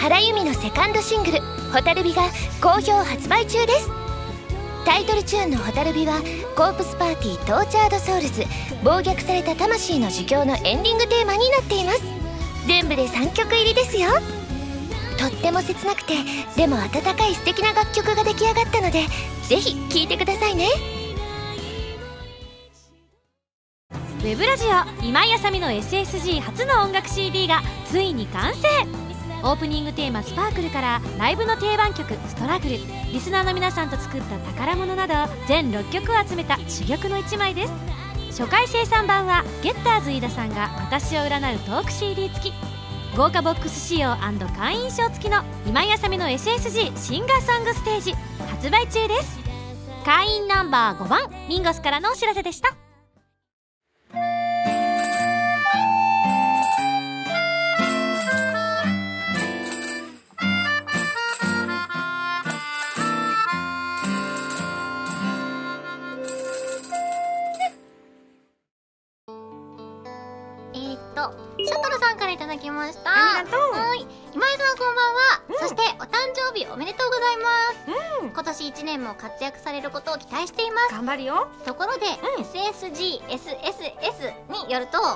[0.00, 1.40] 原由美のセカンドシングル
[1.72, 2.22] 「蛍火」が
[2.62, 3.90] 好評発売中です。
[4.86, 6.22] タイトルチューンの「蛍火」は
[6.56, 8.46] Corpse Party Tortured Souls
[8.82, 12.02] 暴虐された魂の呪叫のエンディングテーマになっています。
[12.66, 14.08] 全部で3曲入りですよ。
[15.18, 16.14] とっても切なくて
[16.56, 19.04] でも温かい素敵な楽曲が出来上がったので
[19.42, 20.66] ぜひ聴いてくださいね。
[23.90, 29.09] ウェブラジオ今井あさみの SSG 初の音楽 CD がついに完成。
[29.42, 32.78] オープニングテーマ「スパークルからライブの定番曲「ストラグル」
[33.10, 35.14] リスナーの皆さんと作った宝物など
[35.46, 37.72] 全6曲を集めた珠玉の一枚です。
[38.30, 42.54] 初回生産版はゲッターズ飯田さんが私を占うトーク CD 付き。
[43.16, 44.16] 豪華ボックス仕様
[44.56, 48.14] 会員証付きの今井あさみの SSG シンガーソングステージ
[48.48, 49.40] 発売中です。
[50.04, 52.89] 会員ナンバー5番ミンゴスからのお知らせでした。
[72.50, 73.12] だきました。
[73.38, 73.72] ありがとう。
[73.72, 74.04] はい。
[74.34, 77.48] 今井さんこんばんは、そしてお誕生日おめでとうございま
[78.22, 80.94] す、今年1年も活躍されることを期待しています。
[80.94, 81.48] 頑張るよ。
[81.64, 82.06] ところで、
[82.38, 82.44] うん。
[82.44, 85.06] SSGSSS によると、うん。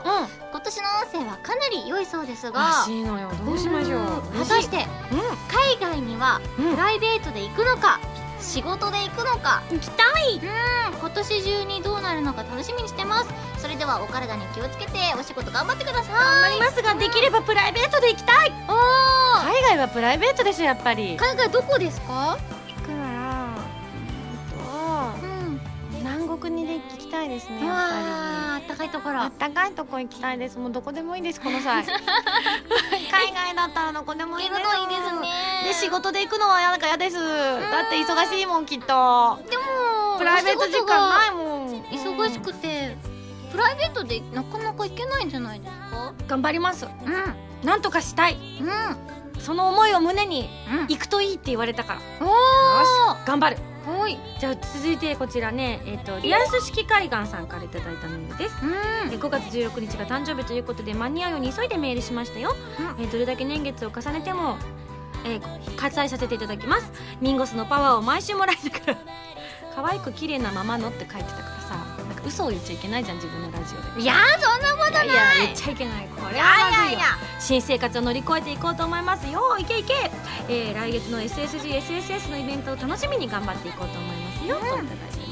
[0.50, 3.30] 今年の音声はかなり良いそうですがらしいのよ。
[3.44, 4.00] どうしましょう。
[4.38, 4.86] 果たして
[5.48, 6.70] 海外にはうん。
[6.74, 8.00] プライベートで行くのか、
[8.44, 9.62] 仕事で行くのか。
[9.70, 10.34] 行きたい。
[10.36, 10.98] うん。
[11.00, 13.28] 今年中にどうなるのか楽しみにしてます。
[13.58, 16.14] それではお体に気をつけてお仕事頑張ってください。
[16.14, 18.52] 頑張りますができればプライベートで行きたい。
[18.68, 19.44] おー。
[19.46, 21.16] 海外はプライベートですよやっぱり。
[21.16, 22.36] 海外どこですか？
[22.68, 23.48] 行くなら
[25.22, 25.60] うん。
[25.94, 29.14] えっと南国にで行きたいですねやっわああったかいところ。
[29.16, 30.58] ぱりあったかいとこ行きたいです。
[30.58, 31.84] もうどこでもいいですこの際。
[33.10, 34.60] 海外だったらどこでもいいです。
[34.60, 35.20] いいですね。
[35.20, 35.23] で
[35.84, 37.16] 仕事で行くのはなんか嫌です。
[37.16, 37.20] だ
[37.82, 38.84] って忙しいもんきっと。
[39.50, 41.82] でもプライベート時間ないもん。
[41.84, 42.96] 忙しくて
[43.52, 46.14] プライベートでなかなか行けないんじゃないですか？
[46.26, 46.86] 頑張ります。
[46.86, 47.66] うん。
[47.66, 48.38] なんとかしたい。
[48.60, 49.40] うん。
[49.40, 50.86] その思いを胸にうん。
[50.88, 52.00] 行くといいって言われたから。
[52.26, 53.58] お頑張る。
[53.86, 54.18] ーはい。
[54.40, 58.54] じゃあ続いてこちらねえっ、とリアス式海岸さんからいただいたメールです。
[58.62, 59.12] うん。
[59.12, 62.56] え5月16日が誕生日ということで間に合うように急いでメールしましたよ、
[62.98, 64.56] えーどれだけ年月を重ねても、
[65.24, 66.90] えー割愛させていただきます。
[67.20, 68.98] ミンゴスのパワーを毎週もらいながら。
[69.74, 72.04] 可愛く綺麗なままのって書いてたからさ。
[72.04, 74.02] なんか嘘を言っちゃいけないじゃん自分のラジオで。
[74.02, 75.06] いやーそんなことない。
[75.06, 76.08] いやいや言っちゃいけない。
[76.08, 77.00] これはまずいよ。
[77.40, 79.26] 新生活を乗り越えていこうと思います。
[79.30, 80.10] よいけいけ、
[80.48, 85.24] えー来月の SSGSSS のイベントを楽しみに頑張っていこうと思いますよ、といただいてますね。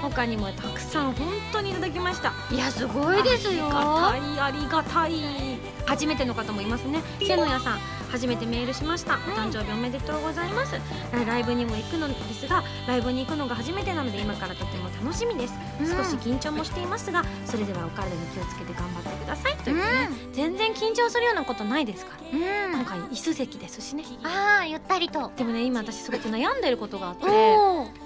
[0.00, 2.32] 他にもたくさん本当にいただきました。
[2.50, 3.68] いやすごいですよ。
[3.70, 5.58] ありがたいありがたい。
[5.86, 7.02] 初めての方もいますね。
[7.20, 7.78] せのやさん
[8.10, 9.14] 初めてメールしました。
[9.14, 10.76] お誕生日おめでとうございます。
[11.14, 15.86] えライブにも行くのですがライブに行くのが初めてなので今からとても楽しみです、うん。
[15.86, 19.82] 少し緊張もしていますがそれではお体に気をつけて頑張ってくださいというね、
[20.32, 22.72] 全然緊張するようなことないですからうん。
[22.74, 25.30] 今回椅子席ですしねああゆったりと。
[25.36, 27.26] でもね今私すごく悩んでることがあって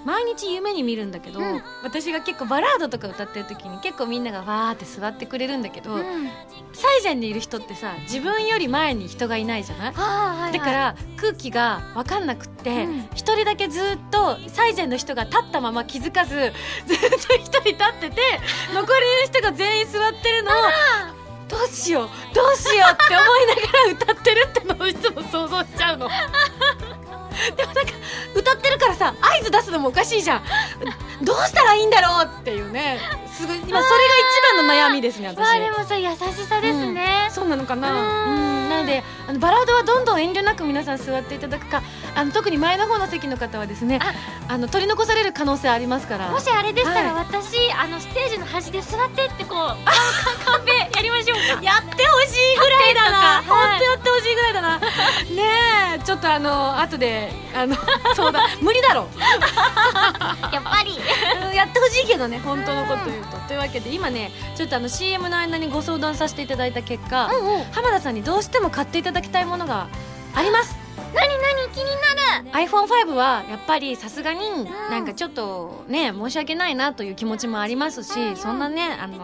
[0.05, 1.61] 毎日夢に見るんだけど、うん。
[1.83, 6.29] 私が結構バラードとか歌ってる時に結構みんながわーって座ってくれるんだけど、うん。
[6.73, 9.92] 最前にいる人ってさ自分より前に人がいないじゃない？
[9.95, 12.99] だから空気が分かんなくってうん。
[13.15, 18.21] 一、人だけずっと最前の人が立ったまま気づかずずっと一人立ってて
[18.73, 20.53] 残りの人が全員座ってるのを
[21.47, 26.09] どうしようどうしようって思いながら歌ってるってのをいつも想像しちゃうの。
[27.57, 27.91] でもなんか
[28.35, 30.43] 歌ってるからさ合図出すのもおかしいじゃん。
[31.21, 32.99] どうしたらいいんだろうっていうね。
[33.31, 35.39] すごい今それが一番の悩みですね私。
[35.39, 37.91] まあでもさ優しさですね、そうなのかな。
[37.91, 38.69] ううんん。
[38.69, 41.81] なのであのバラードはどんどん遠慮なく皆さん座っていただくか
[42.15, 43.99] あの特に前の方の席の方はですね
[44.47, 46.29] あの取り残される可能性ありますから。
[46.31, 49.77] もしあれでしたらは私、あのステージの端で座ってってこう カン
[50.45, 51.63] カンペやりましょうか。
[51.63, 53.43] やってほしいぐらいだな。
[53.47, 54.77] 本当やってほしいぐらいだな。
[54.77, 54.87] ね
[55.95, 57.75] えちょっとあの後であの
[58.15, 59.07] そうだ無理だろ
[60.51, 60.99] やっぱり。
[61.47, 63.37] うんやってほしいけどね本当のこと言うと。
[63.47, 67.29] というわけで今ねちょっとあの CM の間にご相談させていただいた結果、
[67.71, 69.87] 浜田さんにどうしても買っていただきたいものが
[70.35, 70.75] あります。
[71.13, 72.13] 何何気になる。
[72.67, 74.39] iPhone5 はやっぱりさすがに
[74.89, 79.19] なんかちょっとね申し訳ないなという気持ちもありますし、そんなねあの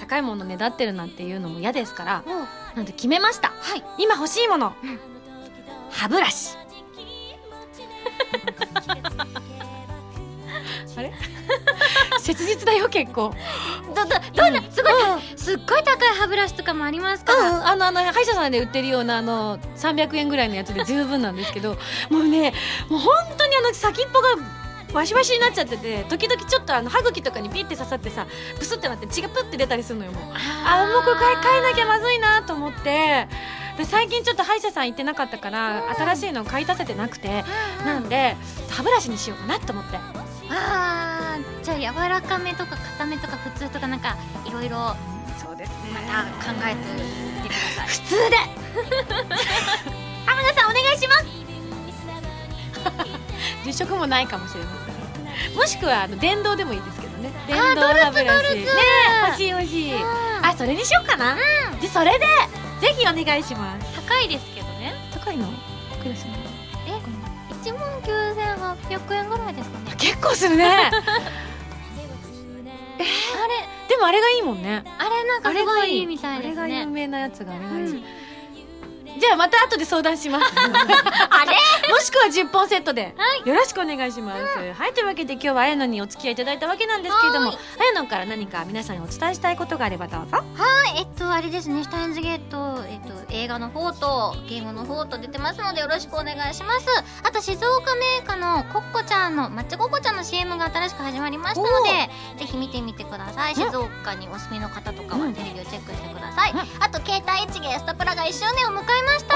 [0.00, 2.24] 高いものねだってるなんていうのも嫌ですから
[2.74, 3.52] なんで決めました、
[3.98, 4.74] 今欲しいもの、
[5.90, 6.56] 歯ブラシ
[12.26, 13.32] 切実だよ結構。
[13.94, 14.92] どどどんなすごい、
[15.36, 21.76] すっごい高い歯ブラシとかもありますから、うん、あのあの歯医者さんで売ってるようなあの300円ぐらいのやつで十分なんですけど
[22.10, 22.52] もうね
[22.88, 24.28] もう本当にあの先っぽが
[24.92, 28.26] ワシワシになっちゃってて時々ちょっとあの歯茎とかにピッて刺さってさ
[28.58, 30.22] プスってなって血がプッて出たりするのよもう。
[30.64, 33.28] あもうこれ買い替えなきゃまずいなと思って。
[33.78, 37.44] で最近ちょっと歯医者さん行ってなかったから新しいの買い足せてなくて。
[37.84, 38.36] なんで
[38.70, 44.16] 歯ブラシにしようかなと思ってあーじゃあ柔らかめとか硬めとか普通とかなんか
[44.46, 44.96] いろいろ
[45.38, 45.76] そうですね。
[45.92, 46.76] また考えて
[47.36, 47.88] みてください。
[47.88, 48.36] 普通で。
[50.24, 51.26] 浜田さんお願いします。
[53.64, 54.92] 実食もないかもしれませ
[55.52, 55.54] ん。
[55.56, 57.30] もしくはあの電動でもいいですけどね。
[57.46, 58.48] 電動歯ブラシ。
[58.48, 58.66] ドルツね
[59.28, 59.94] 欲しい欲しい。
[60.42, 61.36] あそれにしようかな、
[61.80, 62.26] でそれで
[62.80, 63.96] ぜひお願いします。
[64.06, 64.94] 高いですけどね。
[65.12, 65.48] 高いの？
[65.48, 65.50] い
[66.02, 66.38] くらするの
[67.64, 67.90] ？1万
[68.76, 70.66] 9800円ぐらいですかね結構するね。
[70.88, 70.90] あ
[72.98, 74.84] れでもあれがいいもんね。
[74.98, 76.06] あれなんかすごいいい。
[76.06, 78.04] みたいですあれが有ね名なやつがあれがいい、
[79.18, 80.52] じゃあまた後で相談します。
[80.56, 81.56] あれ？
[81.90, 83.14] もしくは10本セットで、
[83.44, 90.36] よろしくお願いします、はいというわけで今日はあやのにお付き合いいただいたわけなんですけれどもはあやのから何か皆さんにお伝えしたいことがあればどうぞ。
[90.36, 90.42] は
[90.94, 96.86] いえっとあれですねシュタインズゲート、えっと、映画の方とゲームの方と出てますのでよろしくお願いします。
[97.22, 103.54] あと静岡メーカーのコッコちゃんの抹茶コッコちゃんの CM が新しく始まりましたのでぜひ見てみてください。
[103.54, 109.34] 静岡にお住みの方とかはテレビをチェックしてください、あと携帯一芸スタプラが1周年を迎えました。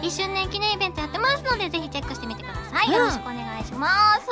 [0.00, 2.92] 1周年記念イベントやってますのでぜひチェックしてみてください、うん。
[2.94, 3.88] よろしくお願いしま
[4.20, 4.30] す。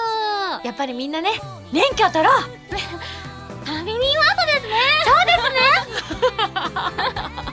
[0.65, 1.31] やっぱりみんなね
[1.73, 2.41] 免許取ろう。
[3.65, 4.77] ファミリーマートですね。
[5.05, 5.61] そうですね。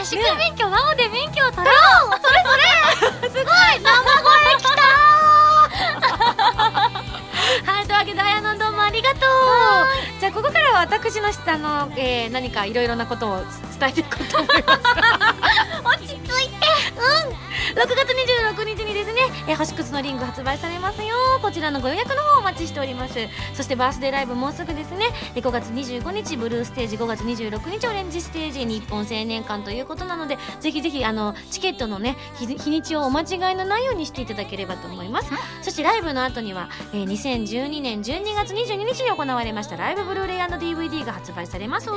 [0.00, 1.76] 合宿免許ワオで免許を取ろう。
[2.22, 3.30] それそれ。
[3.32, 3.44] すごい。
[3.82, 3.90] 生
[4.22, 4.34] 声。
[4.58, 4.83] きた
[8.94, 9.20] りがとう。
[10.20, 13.38] じゃあここからは私の下の、えー、何かいろいろなことを
[13.78, 14.80] 伝えていこうと思います。
[15.84, 16.64] 落ち着いて。
[17.74, 18.14] 6月
[18.54, 18.83] 26日
[19.14, 21.14] ね、えー、星屑のリング発売されますよ。
[21.40, 23.14] こちらのご予約の方お待ちしております。
[23.54, 25.06] そしてバースデーライブもうすぐですね。
[25.34, 35.30] えー5月25日ブルーステージ5月26日オレンジステージ日本青年館ということなのでぜひぜひあのチケットのね日日にちをお間違いのないようにしていただければと思います。
[35.60, 41.90] そしてライブの後には、えー2012年12月22日に行われましたライブブルーレイ &DVD が発売されます、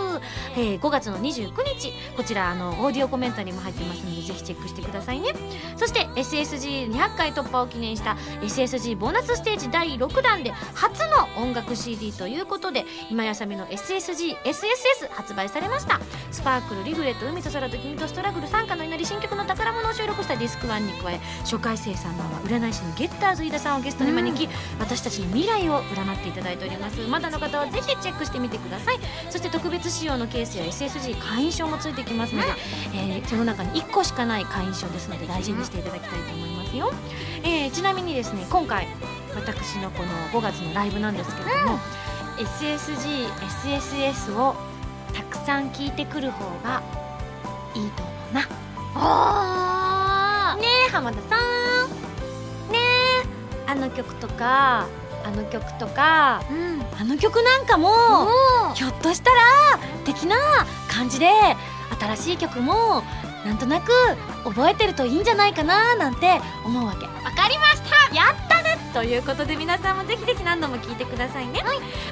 [0.56, 5.30] えー5月の29日こちらあのオーディオコメンタリーも入ってますのでぜひチェックしてくださいね。
[5.78, 16.00] そして SSG200 回突破を記念した SSG ボーナスステージ第6弾で初の音楽 CD ということで今やさみの SSGSSS 発売されました。
[16.32, 24.50] スパークルリグレット海と空と君とストラグル参加の祈り新曲の宝物を収録したディスク1に加え初回生産のは占い師のゲッターズ飯田さんをゲストに招き、
[24.80, 27.00] 私たちの未来を占っていただいております。
[27.08, 29.00] まだの方はぜひチェックしてみてください。
[29.30, 32.48] そして特別仕様のケースや SSG 会員証もついてきますので、
[32.96, 36.94] えーその中に1個しかない会員証ですので大事にしていただきたいと思いますよ、
[37.44, 38.88] えーちなみにですね今回
[39.36, 41.80] 私のこの5月のライブなんですけれども、
[42.38, 44.56] SSGSSS を
[45.14, 46.82] たくさん聞いてくる方が
[47.76, 48.48] いいと思うな。
[48.96, 51.90] あねえ浜田さん。
[52.72, 52.80] ね
[53.68, 54.88] えあの曲とか
[55.24, 56.82] あの曲とかーうん。
[57.00, 57.90] あの曲なんかも
[58.72, 59.38] おひょっとしたら
[60.04, 60.36] 的な
[60.90, 61.30] 感じで
[62.00, 63.04] 新しい曲も
[63.48, 63.92] なんとなく
[64.44, 67.06] 覚えてるといいんじゃないかななんて思うわけ。
[67.06, 68.14] わかりました。
[68.14, 68.47] やったね
[68.98, 71.62] ということで皆さんもぜひぜひ何度も聞いてくださいね、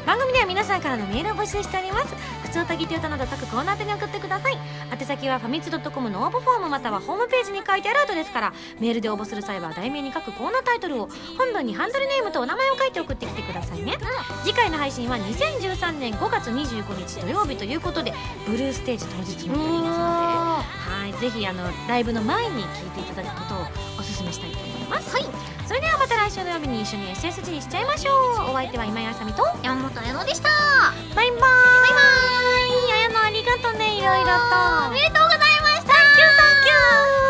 [0.06, 2.14] 番組では皆さんからのメールを募集しております。
[2.44, 4.58] 普通たぎと歌など各コーナー宛てに送ってください。
[4.92, 8.54] 宛先はファミツドットコムの応募フォームまたはホームページに書いてあるアドレスから。
[8.80, 11.10] メールで応募する際は題名に書くコーナータイトルを
[11.40, 13.98] 本文にハンドルネームとお名前を書いて送ってきてくださいね、
[14.44, 18.14] 次回の配信は2013年5月25日土曜日ということで
[18.46, 20.86] ブルーステージ当日になりますので。
[21.02, 23.64] はいぜひあのライブの前に聞いていただくことをお
[24.04, 25.16] 勧めしたいと思いますます。
[25.16, 25.26] はい。
[25.68, 28.12] それではまた来週の土曜日に一緒に SSG しちゃいましょ
[28.48, 28.52] う。
[28.52, 30.50] お相手は今井麻美と山本彩乃でした。
[31.16, 31.40] バイバイ。
[31.40, 33.06] バイバイ。
[33.08, 34.32] 彩乃ありがとねいろいろと。
[34.88, 35.94] おめでとうございました。
[35.94, 37.25] サンキューサンキュー